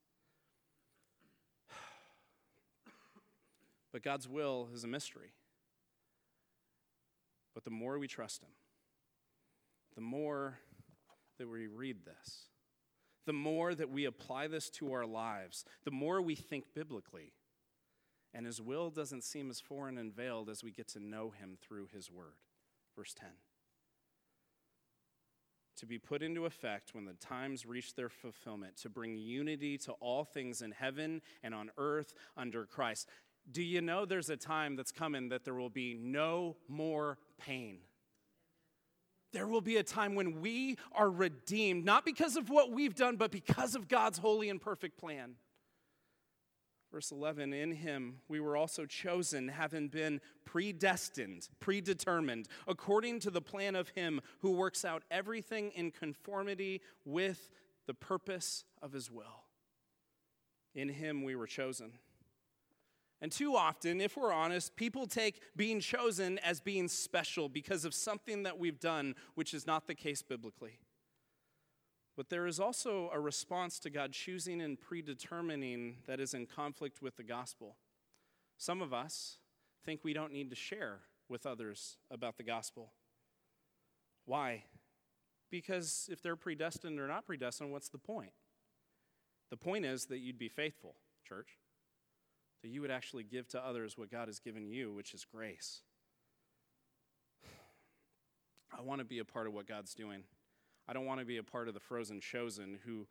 But 3.91 4.03
God's 4.03 4.27
will 4.27 4.69
is 4.73 4.83
a 4.83 4.87
mystery. 4.87 5.33
But 7.53 7.63
the 7.63 7.71
more 7.71 7.97
we 7.97 8.07
trust 8.07 8.43
Him, 8.43 8.51
the 9.95 10.01
more 10.01 10.59
that 11.39 11.47
we 11.47 11.67
read 11.67 12.05
this, 12.05 12.49
the 13.25 13.33
more 13.33 13.73
that 13.73 13.89
we 13.89 14.05
apply 14.05 14.47
this 14.47 14.69
to 14.71 14.93
our 14.93 15.05
lives, 15.05 15.65
the 15.83 15.91
more 15.91 16.21
we 16.21 16.35
think 16.35 16.65
biblically. 16.75 17.33
And 18.33 18.45
His 18.45 18.61
will 18.61 18.89
doesn't 18.89 19.23
seem 19.23 19.49
as 19.49 19.59
foreign 19.59 19.97
and 19.97 20.13
veiled 20.13 20.49
as 20.49 20.63
we 20.63 20.71
get 20.71 20.87
to 20.89 20.99
know 20.99 21.31
Him 21.31 21.57
through 21.59 21.87
His 21.93 22.11
Word. 22.11 22.35
Verse 22.95 23.13
10 23.13 23.29
to 25.77 25.85
be 25.85 25.99
put 25.99 26.23
into 26.23 26.45
effect 26.45 26.93
when 26.93 27.05
the 27.05 27.13
times 27.13 27.65
reach 27.65 27.93
their 27.93 28.09
fulfillment, 28.09 28.75
to 28.77 28.89
bring 28.89 29.15
unity 29.15 29.77
to 29.77 29.91
all 29.93 30.23
things 30.23 30.61
in 30.61 30.71
heaven 30.71 31.21
and 31.43 31.53
on 31.53 31.69
earth 31.77 32.13
under 32.35 32.65
Christ. 32.65 33.07
Do 33.51 33.63
you 33.63 33.81
know 33.81 34.05
there's 34.05 34.29
a 34.29 34.37
time 34.37 34.75
that's 34.75 34.91
coming 34.91 35.29
that 35.29 35.45
there 35.45 35.53
will 35.53 35.69
be 35.69 35.97
no 35.99 36.57
more 36.67 37.17
pain? 37.37 37.79
There 39.33 39.47
will 39.47 39.61
be 39.61 39.77
a 39.77 39.83
time 39.83 40.15
when 40.15 40.41
we 40.41 40.77
are 40.93 41.09
redeemed, 41.09 41.85
not 41.85 42.05
because 42.05 42.35
of 42.35 42.49
what 42.49 42.71
we've 42.71 42.95
done, 42.95 43.17
but 43.17 43.31
because 43.31 43.75
of 43.75 43.87
God's 43.87 44.17
holy 44.17 44.49
and 44.49 44.59
perfect 44.59 44.97
plan. 44.97 45.35
Verse 46.91 47.11
11, 47.11 47.53
in 47.53 47.73
him 47.73 48.19
we 48.29 48.39
were 48.39 48.55
also 48.55 48.85
chosen, 48.85 49.49
having 49.49 49.89
been 49.89 50.21
predestined, 50.45 51.49
predetermined, 51.59 52.47
according 52.65 53.19
to 53.19 53.29
the 53.29 53.41
plan 53.41 53.75
of 53.75 53.89
him 53.89 54.21
who 54.39 54.51
works 54.51 54.85
out 54.85 55.03
everything 55.11 55.71
in 55.71 55.91
conformity 55.91 56.81
with 57.03 57.49
the 57.87 57.93
purpose 57.93 58.63
of 58.81 58.93
his 58.93 59.11
will. 59.11 59.43
In 60.73 60.87
him 60.87 61.23
we 61.23 61.35
were 61.35 61.47
chosen 61.47 61.91
and 63.19 63.31
too 63.31 63.55
often, 63.55 63.99
if 63.99 64.15
we're 64.15 64.31
honest, 64.31 64.75
people 64.75 65.07
take 65.07 65.41
being 65.55 65.79
chosen 65.79 66.37
as 66.39 66.59
being 66.59 66.87
special 66.87 67.49
because 67.49 67.83
of 67.83 67.93
something 67.93 68.43
that 68.43 68.59
we've 68.59 68.79
done, 68.79 69.15
which 69.33 69.53
is 69.53 69.65
not 69.65 69.87
the 69.87 69.95
case 69.95 70.21
biblically. 70.21 70.79
But 72.15 72.29
there 72.29 72.45
is 72.45 72.59
also 72.59 73.09
a 73.11 73.19
response 73.19 73.79
to 73.79 73.89
God 73.89 74.11
choosing 74.11 74.61
and 74.61 74.79
predetermining 74.79 75.97
that 76.05 76.19
is 76.19 76.33
in 76.33 76.45
conflict 76.45 77.01
with 77.01 77.17
the 77.17 77.23
gospel. 77.23 77.77
Some 78.57 78.81
of 78.81 78.93
us 78.93 79.37
think 79.83 80.03
we 80.03 80.13
don't 80.13 80.33
need 80.33 80.49
to 80.51 80.55
share 80.55 80.99
with 81.27 81.45
others 81.45 81.97
about 82.11 82.37
the 82.37 82.43
gospel. 82.43 82.93
Why? 84.25 84.63
Because 85.49 86.07
if 86.11 86.21
they're 86.21 86.35
predestined 86.35 86.99
or 86.99 87.07
not 87.07 87.25
predestined, 87.25 87.71
what's 87.71 87.89
the 87.89 87.97
point? 87.97 88.33
The 89.49 89.57
point 89.57 89.85
is 89.85 90.05
that 90.05 90.19
you'd 90.19 90.39
be 90.39 90.49
faithful, 90.49 90.95
church 91.27 91.57
that 92.61 92.69
you 92.69 92.81
would 92.81 92.91
actually 92.91 93.23
give 93.23 93.47
to 93.49 93.63
others 93.63 93.97
what 93.97 94.11
God 94.11 94.27
has 94.27 94.39
given 94.39 94.67
you, 94.67 94.93
which 94.93 95.13
is 95.13 95.25
grace. 95.25 95.81
I 98.77 98.81
want 98.81 98.99
to 98.99 99.05
be 99.05 99.19
a 99.19 99.25
part 99.25 99.47
of 99.47 99.53
what 99.53 99.67
God's 99.67 99.93
doing. 99.93 100.23
I 100.87 100.93
don't 100.93 101.05
want 101.05 101.19
to 101.19 101.25
be 101.25 101.37
a 101.37 101.43
part 101.43 101.67
of 101.67 101.73
the 101.73 101.79
frozen 101.79 102.19
chosen 102.19 102.79
who, 102.85 103.07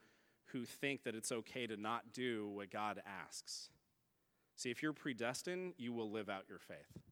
who 0.47 0.65
think 0.65 1.05
that 1.05 1.15
it's 1.15 1.33
okay 1.33 1.67
to 1.67 1.77
not 1.77 2.13
do 2.13 2.49
what 2.49 2.71
God 2.71 3.03
asks. 3.07 3.71
See, 4.57 4.71
if 4.71 4.83
you're 4.83 4.93
predestined, 4.93 5.75
you 5.77 5.93
will 5.93 6.11
live 6.11 6.29
out 6.29 6.45
your 6.49 6.59
faith. 6.59 7.03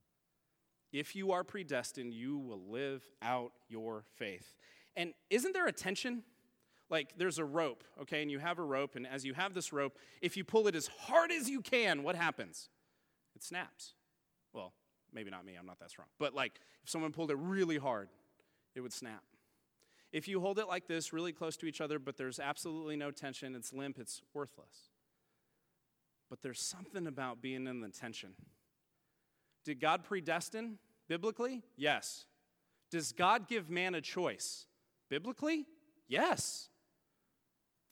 If 0.93 1.17
you 1.17 1.33
are 1.33 1.45
predestined, 1.45 2.15
you 2.15 2.39
will 2.39 2.63
live 2.71 3.03
out 3.21 3.53
your 3.69 4.05
faith. 4.17 4.55
And 4.97 5.13
isn't 5.29 5.53
there 5.53 5.67
a 5.67 5.73
tension? 5.73 6.23
Like 6.95 7.15
there's 7.17 7.41
a 7.41 7.45
rope, 7.45 7.83
okay, 8.03 8.23
and 8.23 8.31
you 8.31 8.39
have 8.39 8.61
a 8.61 8.63
rope, 8.63 8.95
and 8.95 9.05
as 9.05 9.25
you 9.25 9.35
have 9.35 9.53
this 9.53 9.73
rope, 9.73 9.99
if 10.23 10.37
you 10.37 10.45
pull 10.45 10.69
it 10.69 10.77
as 10.77 10.87
hard 10.87 11.33
as 11.33 11.51
you 11.51 11.61
can, 11.61 12.05
what 12.05 12.15
happens? 12.15 12.69
It 13.35 13.43
snaps. 13.43 13.95
Well, 14.53 14.73
maybe 15.13 15.29
not 15.29 15.45
me, 15.45 15.57
I'm 15.59 15.67
not 15.67 15.81
that 15.81 15.91
strong. 15.91 16.07
But 16.21 16.35
like 16.35 16.61
if 16.85 16.89
someone 16.89 17.11
pulled 17.11 17.33
it 17.33 17.37
really 17.37 17.79
hard, 17.79 18.11
it 18.77 18.81
would 18.81 18.93
snap. 18.93 19.25
If 20.13 20.29
you 20.29 20.41
hold 20.41 20.61
it 20.61 20.69
like 20.69 20.87
this, 20.87 21.13
really 21.13 21.33
close 21.33 21.57
to 21.57 21.67
each 21.67 21.81
other, 21.81 21.99
but 21.99 22.17
there's 22.17 22.39
absolutely 22.39 22.95
no 22.95 23.11
tension, 23.11 23.57
it's 23.57 23.73
limp, 23.73 23.99
it's 23.99 24.23
worthless. 24.33 24.93
But 26.31 26.43
there's 26.43 26.61
something 26.61 27.09
about 27.09 27.43
being 27.43 27.67
in 27.67 27.81
the 27.81 27.89
tension. 27.89 28.35
Did 29.65 29.81
God 29.81 30.05
predestine 30.05 30.79
biblically? 31.09 31.65
Yes. 31.77 32.27
Does 32.93 33.11
God 33.11 33.49
give 33.49 33.69
man 33.69 33.97
a 33.97 34.01
choice? 34.01 34.67
Biblically? 35.11 35.67
Yes. 36.07 36.69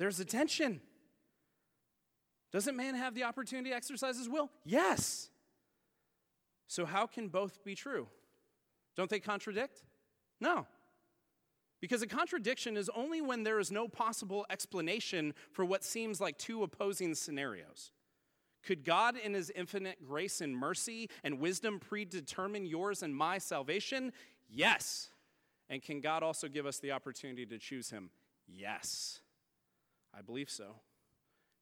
There's 0.02 0.18
a 0.18 0.24
tension. 0.24 0.80
Doesn't 2.50 2.76
man 2.76 2.96
have 2.96 3.14
the 3.14 3.22
opportunity 3.22 3.70
to 3.70 3.76
exercise 3.76 4.18
his 4.18 4.28
will? 4.28 4.50
Yes. 4.64 5.30
So, 6.66 6.84
how 6.84 7.06
can 7.06 7.28
both 7.28 7.62
be 7.62 7.76
true? 7.76 8.08
Don't 8.96 9.08
they 9.08 9.20
contradict? 9.20 9.84
No. 10.40 10.66
Because 11.80 12.02
a 12.02 12.08
contradiction 12.08 12.76
is 12.76 12.90
only 12.96 13.20
when 13.20 13.44
there 13.44 13.60
is 13.60 13.70
no 13.70 13.86
possible 13.86 14.44
explanation 14.50 15.34
for 15.52 15.64
what 15.64 15.84
seems 15.84 16.20
like 16.20 16.36
two 16.36 16.64
opposing 16.64 17.14
scenarios. 17.14 17.92
Could 18.64 18.82
God, 18.82 19.16
in 19.16 19.34
His 19.34 19.50
infinite 19.50 20.04
grace 20.04 20.40
and 20.40 20.52
mercy 20.52 21.10
and 21.22 21.38
wisdom, 21.38 21.78
predetermine 21.78 22.66
yours 22.66 23.04
and 23.04 23.14
my 23.14 23.38
salvation? 23.38 24.12
Yes. 24.50 25.10
And 25.70 25.80
can 25.80 26.00
God 26.00 26.24
also 26.24 26.48
give 26.48 26.66
us 26.66 26.80
the 26.80 26.90
opportunity 26.90 27.46
to 27.46 27.56
choose 27.56 27.90
Him? 27.90 28.10
Yes. 28.48 29.20
I 30.16 30.22
believe 30.22 30.50
so. 30.50 30.76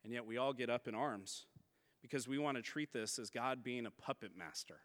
And 0.04 0.12
yet 0.12 0.26
we 0.26 0.36
all 0.36 0.52
get 0.52 0.70
up 0.70 0.88
in 0.88 0.94
arms 0.94 1.46
because 2.02 2.26
we 2.26 2.38
want 2.38 2.56
to 2.56 2.62
treat 2.62 2.92
this 2.92 3.18
as 3.18 3.30
God 3.30 3.62
being 3.62 3.86
a 3.86 3.90
puppet 3.90 4.32
master. 4.36 4.80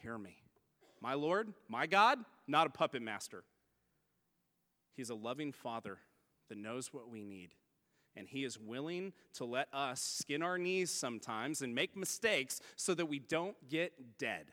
Hear 0.00 0.18
me. 0.18 0.38
My 1.00 1.14
Lord, 1.14 1.52
my 1.68 1.86
God, 1.86 2.18
not 2.46 2.66
a 2.66 2.70
puppet 2.70 3.02
master. 3.02 3.44
He's 4.94 5.10
a 5.10 5.14
loving 5.14 5.52
Father 5.52 5.98
that 6.48 6.58
knows 6.58 6.92
what 6.92 7.08
we 7.08 7.24
need. 7.24 7.54
And 8.14 8.28
He 8.28 8.44
is 8.44 8.58
willing 8.58 9.12
to 9.34 9.44
let 9.44 9.68
us 9.72 10.02
skin 10.02 10.42
our 10.42 10.58
knees 10.58 10.90
sometimes 10.90 11.62
and 11.62 11.74
make 11.74 11.96
mistakes 11.96 12.60
so 12.76 12.94
that 12.94 13.06
we 13.06 13.18
don't 13.18 13.56
get 13.68 13.92
dead. 14.18 14.52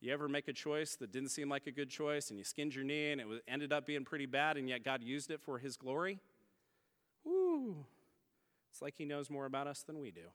You 0.00 0.12
ever 0.12 0.28
make 0.28 0.46
a 0.48 0.52
choice 0.52 0.94
that 0.96 1.10
didn't 1.10 1.30
seem 1.30 1.48
like 1.48 1.66
a 1.66 1.72
good 1.72 1.88
choice 1.88 2.28
and 2.28 2.38
you 2.38 2.44
skinned 2.44 2.74
your 2.74 2.84
knee 2.84 3.12
and 3.12 3.20
it 3.20 3.26
ended 3.48 3.72
up 3.72 3.86
being 3.86 4.04
pretty 4.04 4.26
bad 4.26 4.58
and 4.58 4.68
yet 4.68 4.84
God 4.84 5.02
used 5.02 5.30
it 5.30 5.40
for 5.40 5.58
His 5.58 5.76
glory? 5.76 6.20
Woo! 7.56 7.86
It's 8.70 8.82
like 8.82 8.96
He 8.96 9.04
knows 9.04 9.30
more 9.30 9.46
about 9.46 9.66
us 9.66 9.82
than 9.82 10.00
we 10.00 10.10
do. 10.10 10.28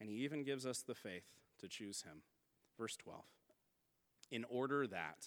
And 0.00 0.08
He 0.08 0.16
even 0.16 0.44
gives 0.44 0.66
us 0.66 0.82
the 0.82 0.94
faith 0.94 1.24
to 1.60 1.68
choose 1.68 2.02
Him. 2.02 2.22
Verse 2.78 2.96
12. 2.96 3.22
In 4.30 4.44
order 4.48 4.86
that 4.86 5.26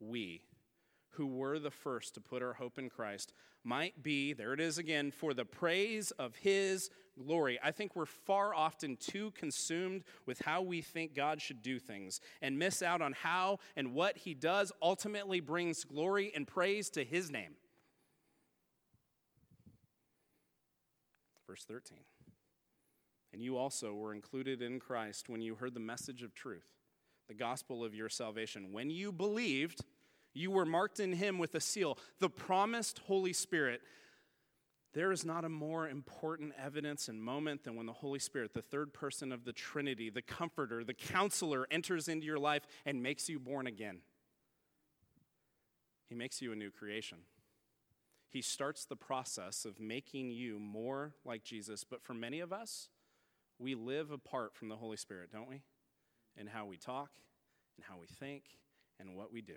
we, 0.00 0.42
who 1.12 1.26
were 1.26 1.58
the 1.58 1.70
first 1.70 2.14
to 2.14 2.20
put 2.20 2.42
our 2.42 2.52
hope 2.54 2.78
in 2.78 2.90
Christ, 2.90 3.32
might 3.64 4.02
be, 4.02 4.34
there 4.34 4.52
it 4.52 4.60
is 4.60 4.76
again, 4.76 5.10
for 5.10 5.32
the 5.32 5.46
praise 5.46 6.10
of 6.12 6.36
His 6.36 6.90
glory. 7.18 7.58
I 7.62 7.70
think 7.70 7.96
we're 7.96 8.04
far 8.04 8.54
often 8.54 8.96
too 8.96 9.30
consumed 9.30 10.04
with 10.26 10.40
how 10.40 10.60
we 10.60 10.82
think 10.82 11.14
God 11.14 11.40
should 11.40 11.62
do 11.62 11.78
things 11.78 12.20
and 12.42 12.58
miss 12.58 12.82
out 12.82 13.00
on 13.00 13.14
how 13.14 13.60
and 13.76 13.94
what 13.94 14.18
He 14.18 14.34
does 14.34 14.72
ultimately 14.82 15.40
brings 15.40 15.84
glory 15.84 16.32
and 16.34 16.46
praise 16.46 16.90
to 16.90 17.04
His 17.04 17.30
name. 17.30 17.54
Verse 21.54 21.64
13. 21.66 21.98
And 23.32 23.40
you 23.40 23.56
also 23.56 23.94
were 23.94 24.12
included 24.12 24.60
in 24.60 24.80
Christ 24.80 25.28
when 25.28 25.40
you 25.40 25.54
heard 25.54 25.72
the 25.72 25.78
message 25.78 26.24
of 26.24 26.34
truth, 26.34 26.66
the 27.28 27.34
gospel 27.34 27.84
of 27.84 27.94
your 27.94 28.08
salvation. 28.08 28.72
When 28.72 28.90
you 28.90 29.12
believed, 29.12 29.84
you 30.32 30.50
were 30.50 30.64
marked 30.64 30.98
in 30.98 31.12
him 31.12 31.38
with 31.38 31.54
a 31.54 31.60
seal, 31.60 31.96
the 32.18 32.28
promised 32.28 32.98
Holy 33.06 33.32
Spirit. 33.32 33.82
There 34.94 35.12
is 35.12 35.24
not 35.24 35.44
a 35.44 35.48
more 35.48 35.88
important 35.88 36.54
evidence 36.60 37.06
and 37.06 37.22
moment 37.22 37.62
than 37.62 37.76
when 37.76 37.86
the 37.86 37.92
Holy 37.92 38.18
Spirit, 38.18 38.52
the 38.52 38.60
third 38.60 38.92
person 38.92 39.30
of 39.30 39.44
the 39.44 39.52
Trinity, 39.52 40.10
the 40.10 40.22
comforter, 40.22 40.82
the 40.82 40.92
counselor, 40.92 41.68
enters 41.70 42.08
into 42.08 42.26
your 42.26 42.40
life 42.40 42.66
and 42.84 43.00
makes 43.00 43.28
you 43.28 43.38
born 43.38 43.68
again. 43.68 43.98
He 46.08 46.16
makes 46.16 46.42
you 46.42 46.50
a 46.50 46.56
new 46.56 46.72
creation. 46.72 47.18
He 48.34 48.42
starts 48.42 48.84
the 48.84 48.96
process 48.96 49.64
of 49.64 49.78
making 49.78 50.32
you 50.32 50.58
more 50.58 51.14
like 51.24 51.44
Jesus. 51.44 51.84
But 51.84 52.02
for 52.02 52.14
many 52.14 52.40
of 52.40 52.52
us, 52.52 52.88
we 53.60 53.76
live 53.76 54.10
apart 54.10 54.56
from 54.56 54.68
the 54.68 54.74
Holy 54.74 54.96
Spirit, 54.96 55.30
don't 55.32 55.48
we? 55.48 55.62
In 56.36 56.48
how 56.48 56.66
we 56.66 56.76
talk, 56.76 57.10
and 57.76 57.84
how 57.88 57.94
we 58.00 58.08
think, 58.08 58.42
and 58.98 59.14
what 59.14 59.32
we 59.32 59.40
do. 59.40 59.54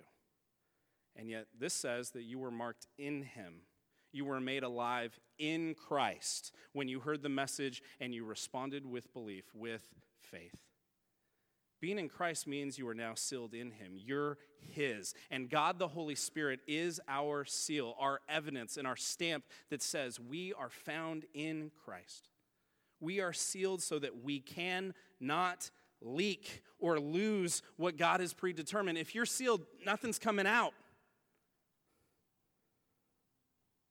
And 1.16 1.28
yet, 1.28 1.46
this 1.58 1.74
says 1.74 2.10
that 2.10 2.22
you 2.22 2.38
were 2.38 2.52
marked 2.52 2.86
in 2.96 3.22
Him. 3.22 3.62
You 4.12 4.26
were 4.26 4.40
made 4.40 4.62
alive 4.62 5.18
in 5.40 5.74
Christ 5.74 6.52
when 6.72 6.86
you 6.86 7.00
heard 7.00 7.24
the 7.24 7.28
message 7.28 7.82
and 7.98 8.14
you 8.14 8.24
responded 8.24 8.86
with 8.86 9.12
belief, 9.12 9.46
with 9.56 9.82
faith. 10.20 10.67
Being 11.80 11.98
in 11.98 12.08
Christ 12.08 12.46
means 12.46 12.78
you 12.78 12.88
are 12.88 12.94
now 12.94 13.14
sealed 13.14 13.54
in 13.54 13.70
Him. 13.70 13.92
You're 13.94 14.38
His. 14.60 15.14
And 15.30 15.48
God 15.48 15.78
the 15.78 15.88
Holy 15.88 16.16
Spirit 16.16 16.60
is 16.66 17.00
our 17.08 17.44
seal, 17.44 17.94
our 18.00 18.20
evidence, 18.28 18.76
and 18.76 18.86
our 18.86 18.96
stamp 18.96 19.44
that 19.70 19.82
says 19.82 20.18
we 20.18 20.52
are 20.54 20.70
found 20.70 21.24
in 21.34 21.70
Christ. 21.84 22.28
We 23.00 23.20
are 23.20 23.32
sealed 23.32 23.82
so 23.82 23.98
that 24.00 24.24
we 24.24 24.40
can 24.40 24.92
not 25.20 25.70
leak 26.00 26.62
or 26.80 26.98
lose 26.98 27.62
what 27.76 27.96
God 27.96 28.20
has 28.20 28.32
predetermined. 28.32 28.98
If 28.98 29.14
you're 29.14 29.26
sealed, 29.26 29.62
nothing's 29.84 30.18
coming 30.18 30.46
out. 30.46 30.74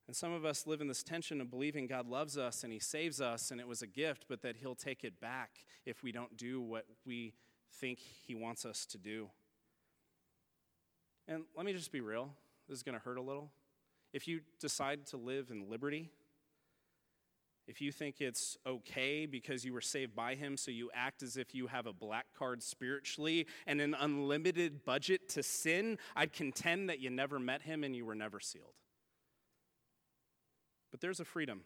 And 0.08 0.16
some 0.16 0.32
of 0.32 0.46
us 0.46 0.66
live 0.66 0.80
in 0.80 0.88
this 0.88 1.04
tension 1.04 1.42
of 1.42 1.52
believing 1.52 1.86
God 1.86 2.08
loves 2.08 2.38
us 2.38 2.64
and 2.64 2.72
He 2.72 2.80
saves 2.80 3.20
us 3.20 3.52
and 3.52 3.60
it 3.60 3.68
was 3.68 3.82
a 3.82 3.88
gift, 3.88 4.26
but 4.30 4.42
that 4.42 4.56
He'll 4.58 4.76
take 4.76 5.04
it 5.04 5.20
back 5.20 5.66
if 5.86 6.02
we 6.02 6.12
don't 6.14 6.36
do 6.38 6.62
what 6.62 6.86
we 7.06 7.34
think 7.76 8.00
He 8.00 8.36
wants 8.36 8.66
us 8.66 8.86
to 8.88 8.98
do. 8.98 9.30
And 11.28 11.44
let 11.56 11.66
me 11.66 11.74
just 11.74 11.92
be 11.92 12.02
real. 12.02 12.30
This 12.68 12.78
is 12.78 12.84
going 12.84 12.98
to 12.98 13.04
hurt 13.04 13.18
a 13.18 13.22
little. 13.22 13.52
If 14.14 14.28
you 14.28 14.42
decide 14.60 15.06
to 15.08 15.18
live 15.18 15.52
in 15.52 15.70
liberty, 15.70 16.10
if 17.68 17.82
you 17.82 17.92
think 17.92 18.22
it's 18.22 18.58
okay 18.66 19.26
because 19.26 19.66
you 19.66 19.74
were 19.74 19.82
saved 19.82 20.16
by 20.16 20.36
Him, 20.36 20.56
so 20.56 20.72
you 20.72 20.90
act 20.94 21.22
as 21.22 21.36
if 21.36 21.54
you 21.54 21.68
have 21.68 21.86
a 21.86 21.94
black 21.94 22.28
card 22.38 22.64
spiritually 22.64 23.46
and 23.66 23.82
an 23.82 23.94
unlimited 24.00 24.86
budget 24.86 25.28
to 25.30 25.44
sin, 25.44 25.98
I'd 26.16 26.32
contend 26.32 26.90
that 26.90 27.00
you 27.00 27.10
never 27.10 27.40
met 27.40 27.62
Him 27.62 27.84
and 27.84 27.94
you 27.94 28.06
were 28.06 28.16
never 28.16 28.40
sealed. 28.40 28.74
But 30.92 31.02
there's 31.02 31.20
a 31.20 31.26
freedom 31.26 31.62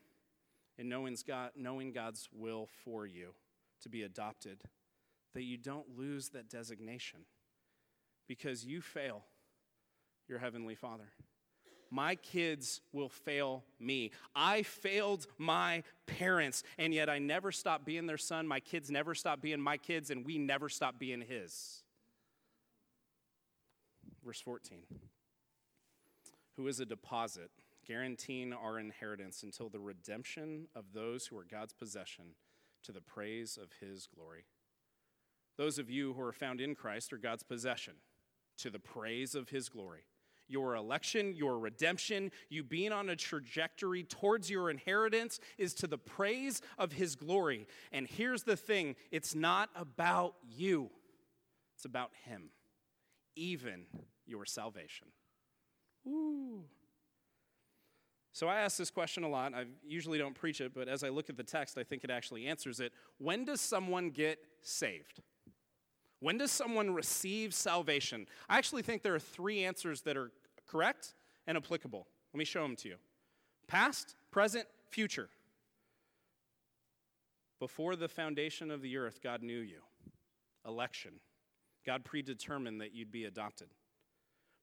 in 0.79 0.89
knowing, 0.89 1.15
God, 1.27 1.51
knowing 1.55 1.91
God's 1.91 2.27
will 2.33 2.67
for 2.83 3.05
you 3.05 3.35
to 3.83 3.89
be 3.89 4.01
adopted 4.01 4.63
that 5.33 5.43
you 5.43 5.57
don't 5.57 5.97
lose 5.97 6.29
that 6.29 6.49
designation 6.49 7.21
because 8.27 8.65
you 8.65 8.81
fail 8.81 9.23
your 10.27 10.39
Heavenly 10.39 10.75
Father. 10.75 11.09
My 11.89 12.15
kids 12.15 12.79
will 12.93 13.09
fail 13.09 13.65
me. 13.77 14.11
I 14.33 14.63
failed 14.63 15.27
my 15.37 15.83
parents, 16.05 16.63
and 16.77 16.93
yet 16.93 17.09
I 17.09 17.19
never 17.19 17.51
stopped 17.51 17.85
being 17.85 18.07
their 18.07 18.17
son. 18.17 18.47
My 18.47 18.61
kids 18.61 18.89
never 18.89 19.13
stopped 19.13 19.41
being 19.41 19.59
my 19.59 19.75
kids, 19.75 20.09
and 20.09 20.25
we 20.25 20.37
never 20.37 20.69
stopped 20.69 20.99
being 20.99 21.21
his. 21.21 21.83
Verse 24.23 24.39
14 24.39 24.83
Who 26.55 26.67
is 26.67 26.79
a 26.79 26.85
deposit, 26.85 27.51
guaranteeing 27.85 28.53
our 28.53 28.79
inheritance 28.79 29.43
until 29.43 29.67
the 29.67 29.79
redemption 29.79 30.67
of 30.73 30.93
those 30.93 31.27
who 31.27 31.37
are 31.37 31.45
God's 31.49 31.73
possession 31.73 32.35
to 32.83 32.93
the 32.93 33.01
praise 33.01 33.59
of 33.61 33.69
his 33.81 34.07
glory. 34.07 34.45
Those 35.57 35.77
of 35.77 35.89
you 35.89 36.13
who 36.13 36.21
are 36.21 36.31
found 36.31 36.61
in 36.61 36.75
Christ 36.75 37.13
are 37.13 37.17
God's 37.17 37.43
possession 37.43 37.93
to 38.59 38.69
the 38.69 38.79
praise 38.79 39.35
of 39.35 39.49
his 39.49 39.69
glory. 39.69 40.05
Your 40.47 40.75
election, 40.75 41.33
your 41.33 41.57
redemption, 41.59 42.31
you 42.49 42.63
being 42.63 42.91
on 42.91 43.09
a 43.09 43.15
trajectory 43.15 44.03
towards 44.03 44.49
your 44.49 44.69
inheritance 44.69 45.39
is 45.57 45.73
to 45.75 45.87
the 45.87 45.97
praise 45.97 46.61
of 46.77 46.91
his 46.91 47.15
glory. 47.15 47.67
And 47.91 48.05
here's 48.05 48.43
the 48.43 48.57
thing 48.57 48.95
it's 49.11 49.33
not 49.33 49.69
about 49.75 50.35
you, 50.49 50.89
it's 51.75 51.85
about 51.85 52.11
him, 52.25 52.49
even 53.35 53.85
your 54.25 54.45
salvation. 54.45 55.07
Ooh. 56.07 56.63
So 58.33 58.47
I 58.47 58.59
ask 58.59 58.77
this 58.77 58.89
question 58.89 59.23
a 59.23 59.29
lot. 59.29 59.53
I 59.53 59.65
usually 59.85 60.17
don't 60.17 60.33
preach 60.33 60.61
it, 60.61 60.73
but 60.73 60.87
as 60.87 61.03
I 61.03 61.09
look 61.09 61.29
at 61.29 61.37
the 61.37 61.43
text, 61.43 61.77
I 61.77 61.83
think 61.83 62.03
it 62.03 62.09
actually 62.09 62.47
answers 62.47 62.79
it. 62.79 62.93
When 63.17 63.45
does 63.45 63.61
someone 63.61 64.09
get 64.09 64.39
saved? 64.61 65.21
When 66.21 66.37
does 66.37 66.51
someone 66.51 66.93
receive 66.93 67.53
salvation? 67.53 68.27
I 68.47 68.57
actually 68.57 68.83
think 68.83 69.01
there 69.01 69.15
are 69.15 69.19
three 69.19 69.65
answers 69.65 70.01
that 70.03 70.15
are 70.15 70.31
correct 70.67 71.15
and 71.47 71.57
applicable. 71.57 72.07
Let 72.33 72.37
me 72.37 72.45
show 72.45 72.61
them 72.61 72.75
to 72.77 72.89
you 72.89 72.95
past, 73.67 74.15
present, 74.31 74.67
future. 74.89 75.29
Before 77.59 77.95
the 77.95 78.07
foundation 78.07 78.71
of 78.71 78.81
the 78.81 78.97
earth, 78.97 79.19
God 79.21 79.43
knew 79.43 79.59
you. 79.59 79.81
Election. 80.65 81.13
God 81.85 82.03
predetermined 82.03 82.81
that 82.81 82.93
you'd 82.93 83.11
be 83.11 83.25
adopted. 83.25 83.69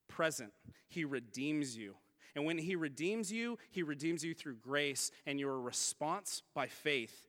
Present, 0.07 0.51
He 0.87 1.05
redeems 1.05 1.77
you. 1.77 1.95
And 2.35 2.45
when 2.45 2.57
He 2.57 2.75
redeems 2.75 3.31
you, 3.31 3.57
He 3.71 3.83
redeems 3.83 4.23
you 4.23 4.33
through 4.33 4.57
grace 4.57 5.11
and 5.25 5.39
your 5.39 5.59
response 5.59 6.43
by 6.53 6.67
faith. 6.67 7.25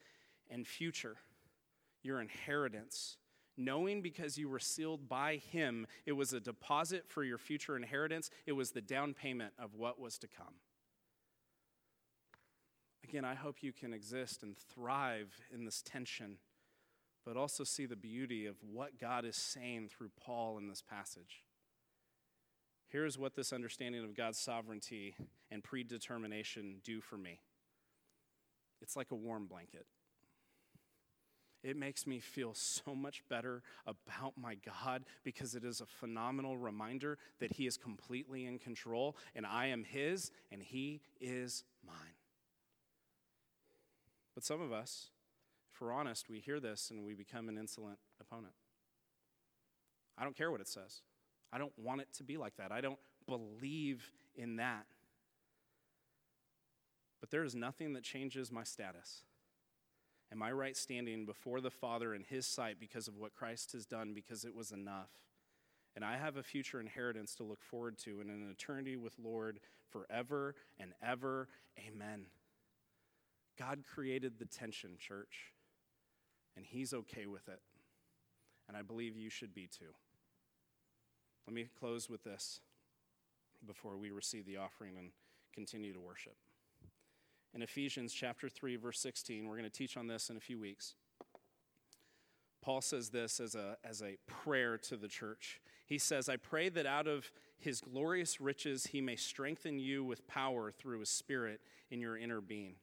And 0.51 0.67
future, 0.67 1.17
your 2.03 2.21
inheritance. 2.21 3.17
Knowing 3.61 4.01
because 4.01 4.39
you 4.39 4.49
were 4.49 4.59
sealed 4.59 5.07
by 5.07 5.37
Him, 5.37 5.87
it 6.07 6.13
was 6.13 6.33
a 6.33 6.41
deposit 6.41 7.05
for 7.07 7.23
your 7.23 7.37
future 7.37 7.77
inheritance, 7.77 8.31
it 8.47 8.53
was 8.53 8.71
the 8.71 8.81
down 8.81 9.13
payment 9.13 9.53
of 9.59 9.75
what 9.75 10.01
was 10.01 10.17
to 10.17 10.27
come. 10.27 10.55
Again, 13.05 13.27
I 13.27 13.35
hope 13.35 13.63
you 13.63 13.73
can 13.73 13.93
exist 13.93 14.43
and 14.43 14.57
thrive 14.57 15.35
in 15.53 15.67
this 15.67 15.83
tension, 15.83 16.39
but 17.27 17.37
also 17.37 17.63
see 17.63 17.85
the 17.85 17.97
beauty 17.97 18.47
of 18.47 18.57
what 18.63 18.99
God 18.99 19.27
is 19.27 19.37
saying 19.37 19.91
through 19.91 20.11
Paul 20.19 20.57
in 20.57 20.67
this 20.67 20.83
passage. 20.83 21.45
Here's 22.89 23.19
what 23.19 23.35
this 23.35 23.53
understanding 23.53 24.03
of 24.03 24.17
God's 24.17 24.39
sovereignty 24.39 25.17
and 25.51 25.63
predetermination 25.63 26.77
do 26.83 27.03
for 27.03 27.19
me 27.19 27.41
it's 28.81 28.97
like 28.97 29.11
a 29.11 29.17
warm 29.17 29.47
blanket. 29.47 29.85
It 31.63 31.77
makes 31.77 32.07
me 32.07 32.21
feel 32.21 32.55
so 32.55 32.95
much 32.95 33.23
better 33.29 33.63
about 33.87 34.33
my 34.37 34.57
God 34.57 35.05
because 35.25 35.55
it 35.55 35.65
is 35.65 35.81
a 35.81 35.87
phenomenal 35.87 36.57
reminder 36.57 37.19
that 37.39 37.53
He 37.53 37.67
is 37.67 37.77
completely 37.77 38.47
in 38.47 38.59
control 38.59 39.17
and 39.35 39.45
I 39.45 39.67
am 39.67 39.85
His 39.85 40.31
and 40.51 40.63
He 40.63 41.03
is 41.21 41.65
mine. 41.87 42.15
But 44.35 44.45
some 44.45 44.63
of 44.63 44.73
us, 44.73 45.11
if 45.75 45.81
we're 45.81 45.93
honest, 45.93 46.31
we 46.31 46.41
hear 46.41 46.61
this 46.61 46.91
and 46.91 47.05
we 47.05 47.15
become 47.15 47.49
an 47.49 47.59
insolent 47.59 47.99
opponent. 48.21 48.55
I 50.17 50.25
don't 50.25 50.37
care 50.37 50.51
what 50.51 50.61
it 50.61 50.69
says. 50.69 51.03
I 51.53 51.59
don't 51.59 51.77
want 51.79 52.01
it 52.01 52.09
to 52.15 52.25
be 52.25 52.39
like 52.39 52.57
that. 52.57 52.73
I 52.73 52.81
don't 52.81 52.99
believe 53.27 54.11
in 54.35 54.57
that. 54.57 54.87
But 57.21 57.31
there 57.31 57.45
is 57.45 57.55
nothing 57.55 57.93
that 57.95 58.03
changes 58.03 58.51
my 58.51 58.63
status 58.63 59.25
and 60.31 60.39
my 60.39 60.53
right 60.53 60.77
standing 60.77 61.27
before 61.27 61.61
the 61.61 61.71
Father 61.71 62.15
in 62.15 62.25
His 62.25 62.47
sight 62.47 62.77
because 62.79 63.09
of 63.09 63.17
what 63.17 63.35
Christ 63.35 63.73
has 63.73 63.87
done, 63.87 64.13
because 64.15 64.45
it 64.45 64.55
was 64.55 64.71
enough. 64.71 65.11
And 65.97 66.05
I 66.05 66.17
have 66.17 66.37
a 66.37 66.43
future 66.43 66.81
inheritance 66.81 67.35
to 67.37 67.43
look 67.43 67.63
forward 67.63 67.99
to 68.05 68.21
and 68.21 68.31
an 68.31 68.49
eternity 68.51 68.97
with 68.97 69.15
Lord 69.19 69.59
forever 69.91 70.55
and 70.79 70.93
ever. 71.03 71.49
Amen. 71.79 72.27
God 73.59 73.81
created 73.93 74.39
the 74.39 74.47
tension, 74.47 74.91
church, 74.99 75.53
and 76.57 76.65
He's 76.65 76.95
okay 76.95 77.27
with 77.27 77.49
it. 77.49 77.61
And 78.69 78.77
I 78.77 78.83
believe 78.83 79.17
you 79.17 79.31
should 79.31 79.53
be 79.53 79.67
too. 79.67 79.93
Let 81.47 81.55
me 81.55 81.67
close 81.81 82.09
with 82.09 82.23
this 82.23 82.61
before 83.67 83.97
we 83.97 84.11
receive 84.13 84.47
the 84.47 84.59
offering 84.59 84.97
and 84.97 85.11
continue 85.53 85.93
to 85.93 86.01
worship. 86.01 86.37
In 87.55 87.63
Ephesians 87.63 88.13
chapter 88.13 88.49
3 88.49 88.77
verse 88.77 89.01
16, 89.01 89.47
we're 89.47 89.57
going 89.57 89.69
to 89.69 89.71
teach 89.71 89.97
on 89.97 90.07
this 90.07 90.31
in 90.31 90.37
a 90.37 90.41
few 90.41 90.59
weeks. 90.59 90.95
Paul 92.63 92.81
says 92.81 93.09
this 93.09 93.41
as 93.41 93.55
a, 93.55 93.77
as 93.85 94.03
a 94.03 94.19
prayer 94.27 94.77
to 94.79 94.97
the 94.97 95.09
church. 95.09 95.61
He 95.87 95.99
says, 95.99 96.29
I 96.29 96.37
pray 96.37 96.69
that 96.69 96.87
out 96.87 97.07
of 97.07 97.33
his 97.59 97.81
glorious 97.81 98.41
riches 98.41 98.89
he 98.89 99.01
may 99.01 99.17
strengthen 99.17 99.79
you 99.79 100.05
with 100.05 100.29
power 100.29 100.71
through 100.71 101.01
his 101.01 101.09
spirit 101.09 101.61
in 101.91 102.01
your 102.01 102.17
inner 102.17 102.41
being, 102.41 102.75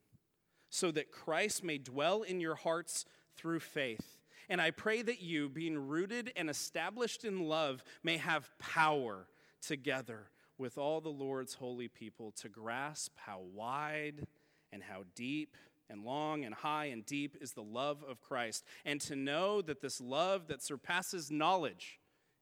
so 0.70 0.92
that 0.92 1.12
Christ 1.12 1.64
may 1.64 1.78
dwell 1.78 2.24
in 2.24 2.40
your 2.40 2.56
hearts 2.56 3.06
through 3.36 3.60
faith 3.60 4.18
and 4.50 4.62
I 4.62 4.72
pray 4.72 5.02
that 5.02 5.22
you, 5.22 5.50
being 5.50 5.78
rooted 5.78 6.32
and 6.36 6.50
established 6.50 7.26
in 7.26 7.48
love, 7.48 7.84
may 8.02 8.18
have 8.18 8.50
power 8.60 9.28
together 9.62 10.30
with 10.58 10.78
all 10.78 11.02
the 11.02 11.10
Lord's 11.10 11.56
holy 11.56 11.88
people 11.88 12.32
to 12.38 12.50
grasp 12.50 13.12
how 13.18 13.42
wide 13.54 14.26
and 14.72 14.84
how 14.84 15.04
deep 15.16 15.56
and 15.90 16.04
long 16.04 16.44
and 16.44 16.54
high 16.54 16.86
and 16.86 17.06
deep 17.06 17.38
is 17.40 17.54
the 17.54 17.64
love 17.64 18.04
of 18.08 18.22
Christ, 18.22 18.66
and 18.86 19.00
to 19.02 19.16
know 19.16 19.62
that 19.62 19.82
this 19.82 20.02
love 20.02 20.48
that 20.48 20.62
surpasses 20.62 21.32
knowledge, 21.32 22.00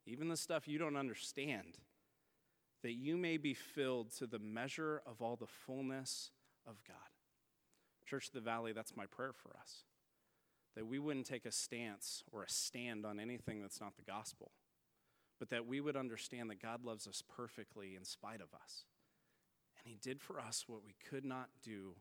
even 0.07 0.29
the 0.29 0.37
stuff 0.37 0.67
you 0.67 0.79
don't 0.79 0.95
understand, 0.95 1.77
that 2.81 2.93
you 2.93 3.17
may 3.17 3.37
be 3.37 3.53
filled 3.53 4.11
to 4.17 4.25
the 4.25 4.39
measure 4.39 5.01
of 5.05 5.21
all 5.21 5.35
the 5.35 5.45
fullness 5.45 6.31
of 6.65 6.75
God. 6.87 6.97
Church 8.07 8.27
of 8.27 8.33
the 8.33 8.41
Valley, 8.41 8.71
that's 8.71 8.95
my 8.95 9.05
prayer 9.05 9.33
for 9.33 9.55
us 9.59 9.83
that 10.75 10.85
we 10.85 10.99
wouldn't 10.99 11.25
take 11.25 11.45
a 11.45 11.51
stance 11.51 12.23
or 12.31 12.43
a 12.43 12.49
stand 12.49 13.05
on 13.05 13.19
anything 13.19 13.61
that's 13.61 13.79
not 13.79 13.95
the 13.95 14.03
gospel, 14.03 14.51
but 15.39 15.49
that 15.49 15.65
we 15.65 15.79
would 15.79 15.95
understand 15.95 16.49
that 16.49 16.61
God 16.61 16.83
loves 16.83 17.07
us 17.07 17.23
perfectly 17.35 17.95
in 17.95 18.03
spite 18.03 18.41
of 18.41 18.53
us. 18.53 18.83
And 19.77 19.87
He 19.87 19.97
did 19.97 20.21
for 20.21 20.39
us 20.39 20.65
what 20.67 20.83
we 20.85 20.95
could 21.09 21.25
not 21.25 21.49
do 21.63 21.95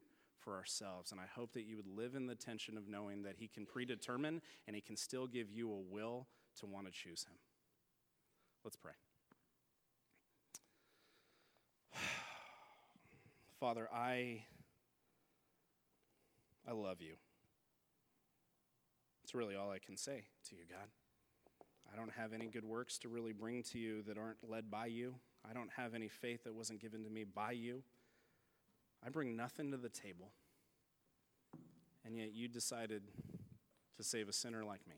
for 0.44 0.54
ourselves. 0.54 1.10
And 1.10 1.20
I 1.20 1.24
hope 1.34 1.52
that 1.54 1.64
you 1.64 1.76
would 1.76 1.86
live 1.86 2.14
in 2.14 2.26
the 2.26 2.34
tension 2.34 2.76
of 2.76 2.88
knowing 2.88 3.22
that 3.22 3.36
He 3.38 3.48
can 3.48 3.64
predetermine 3.66 4.42
and 4.66 4.76
He 4.76 4.82
can 4.82 4.96
still 4.96 5.26
give 5.26 5.50
you 5.50 5.70
a 5.72 5.78
will 5.78 6.26
to 6.60 6.66
want 6.66 6.86
to 6.86 6.92
choose 6.92 7.24
Him. 7.24 7.36
Let's 8.62 8.76
pray. 8.76 8.92
Father, 13.60 13.88
I 13.92 14.42
I 16.66 16.72
love 16.72 17.00
you. 17.00 17.14
It's 19.22 19.34
really 19.34 19.54
all 19.54 19.70
I 19.70 19.78
can 19.78 19.96
say 19.96 20.24
to 20.48 20.54
you, 20.54 20.62
God. 20.70 20.88
I 21.92 21.96
don't 21.96 22.12
have 22.12 22.32
any 22.32 22.46
good 22.46 22.64
works 22.64 22.98
to 22.98 23.08
really 23.08 23.32
bring 23.32 23.62
to 23.64 23.78
you 23.78 24.02
that 24.02 24.16
aren't 24.18 24.38
led 24.48 24.70
by 24.70 24.86
you. 24.86 25.14
I 25.48 25.52
don't 25.52 25.70
have 25.76 25.94
any 25.94 26.08
faith 26.08 26.44
that 26.44 26.54
wasn't 26.54 26.80
given 26.80 27.04
to 27.04 27.10
me 27.10 27.24
by 27.24 27.52
you. 27.52 27.82
I 29.04 29.10
bring 29.10 29.36
nothing 29.36 29.70
to 29.70 29.76
the 29.76 29.88
table. 29.88 30.30
And 32.04 32.16
yet 32.16 32.34
you 32.34 32.48
decided 32.48 33.02
to 33.96 34.02
save 34.02 34.28
a 34.28 34.32
sinner 34.32 34.64
like 34.64 34.86
me. 34.88 34.96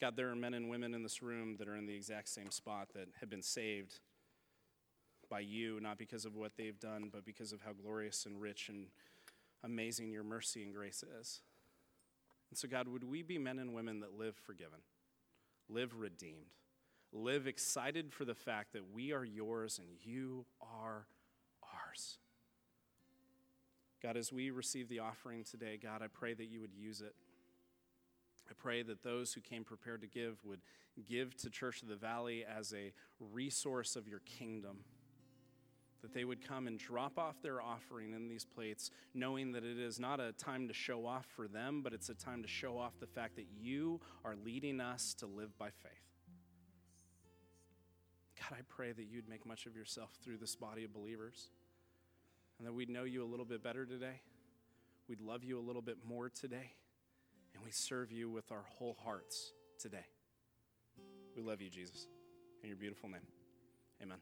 God, 0.00 0.16
there 0.16 0.28
are 0.28 0.36
men 0.36 0.54
and 0.54 0.68
women 0.68 0.94
in 0.94 1.02
this 1.02 1.22
room 1.22 1.56
that 1.58 1.68
are 1.68 1.76
in 1.76 1.86
the 1.86 1.94
exact 1.94 2.28
same 2.28 2.50
spot 2.50 2.88
that 2.94 3.08
have 3.20 3.30
been 3.30 3.42
saved 3.42 4.00
by 5.30 5.40
you, 5.40 5.80
not 5.80 5.98
because 5.98 6.24
of 6.24 6.36
what 6.36 6.52
they've 6.56 6.78
done, 6.78 7.08
but 7.10 7.24
because 7.24 7.52
of 7.52 7.62
how 7.62 7.72
glorious 7.72 8.26
and 8.26 8.40
rich 8.40 8.68
and 8.68 8.86
amazing 9.64 10.10
your 10.10 10.22
mercy 10.22 10.62
and 10.62 10.74
grace 10.74 11.02
is. 11.20 11.40
And 12.50 12.58
so, 12.58 12.68
God, 12.68 12.88
would 12.88 13.04
we 13.04 13.22
be 13.22 13.38
men 13.38 13.58
and 13.58 13.74
women 13.74 14.00
that 14.00 14.16
live 14.16 14.36
forgiven, 14.36 14.78
live 15.68 15.98
redeemed, 15.98 16.52
live 17.12 17.46
excited 17.46 18.12
for 18.12 18.24
the 18.24 18.34
fact 18.34 18.72
that 18.74 18.92
we 18.92 19.12
are 19.12 19.24
yours 19.24 19.78
and 19.78 19.88
you 20.02 20.44
are 20.60 21.06
ours? 21.96 22.18
God, 24.02 24.16
as 24.16 24.32
we 24.32 24.50
receive 24.50 24.88
the 24.88 25.00
offering 25.00 25.44
today, 25.44 25.78
God, 25.82 26.02
I 26.02 26.06
pray 26.06 26.34
that 26.34 26.46
you 26.46 26.60
would 26.60 26.74
use 26.74 27.00
it. 27.00 27.14
I 28.48 28.52
pray 28.56 28.82
that 28.82 29.02
those 29.02 29.32
who 29.32 29.40
came 29.40 29.64
prepared 29.64 30.02
to 30.02 30.06
give 30.06 30.38
would 30.44 30.60
give 31.08 31.36
to 31.38 31.50
Church 31.50 31.82
of 31.82 31.88
the 31.88 31.96
Valley 31.96 32.44
as 32.44 32.72
a 32.72 32.92
resource 33.18 33.96
of 33.96 34.06
your 34.06 34.20
kingdom 34.20 34.78
that 36.02 36.14
they 36.14 36.24
would 36.24 36.46
come 36.46 36.68
and 36.68 36.78
drop 36.78 37.18
off 37.18 37.42
their 37.42 37.60
offering 37.60 38.12
in 38.12 38.28
these 38.28 38.44
plates, 38.44 38.90
knowing 39.14 39.50
that 39.52 39.64
it 39.64 39.78
is 39.78 39.98
not 39.98 40.20
a 40.20 40.30
time 40.32 40.68
to 40.68 40.74
show 40.74 41.04
off 41.04 41.26
for 41.34 41.48
them, 41.48 41.80
but 41.82 41.92
it's 41.92 42.10
a 42.10 42.14
time 42.14 42.42
to 42.42 42.48
show 42.48 42.78
off 42.78 42.92
the 43.00 43.06
fact 43.06 43.34
that 43.34 43.46
you 43.58 44.00
are 44.24 44.36
leading 44.44 44.80
us 44.80 45.14
to 45.14 45.26
live 45.26 45.58
by 45.58 45.70
faith. 45.70 45.92
God, 48.38 48.56
I 48.56 48.62
pray 48.68 48.92
that 48.92 49.06
you'd 49.06 49.28
make 49.28 49.44
much 49.46 49.66
of 49.66 49.74
yourself 49.74 50.10
through 50.22 50.36
this 50.36 50.54
body 50.54 50.84
of 50.84 50.92
believers 50.92 51.48
and 52.58 52.66
that 52.66 52.72
we'd 52.72 52.88
know 52.88 53.04
you 53.04 53.24
a 53.24 53.26
little 53.26 53.44
bit 53.44 53.62
better 53.62 53.84
today. 53.84 54.20
We'd 55.08 55.20
love 55.20 55.44
you 55.44 55.58
a 55.58 55.64
little 55.64 55.82
bit 55.82 55.98
more 56.06 56.28
today, 56.28 56.72
and 57.54 57.64
we 57.64 57.70
serve 57.70 58.10
you 58.10 58.30
with 58.30 58.50
our 58.50 58.64
whole 58.78 58.96
hearts 59.04 59.52
today. 59.78 60.06
We 61.36 61.42
love 61.42 61.60
you, 61.60 61.70
Jesus. 61.70 62.08
In 62.62 62.68
your 62.68 62.78
beautiful 62.78 63.08
name, 63.08 63.20
amen. 64.02 64.18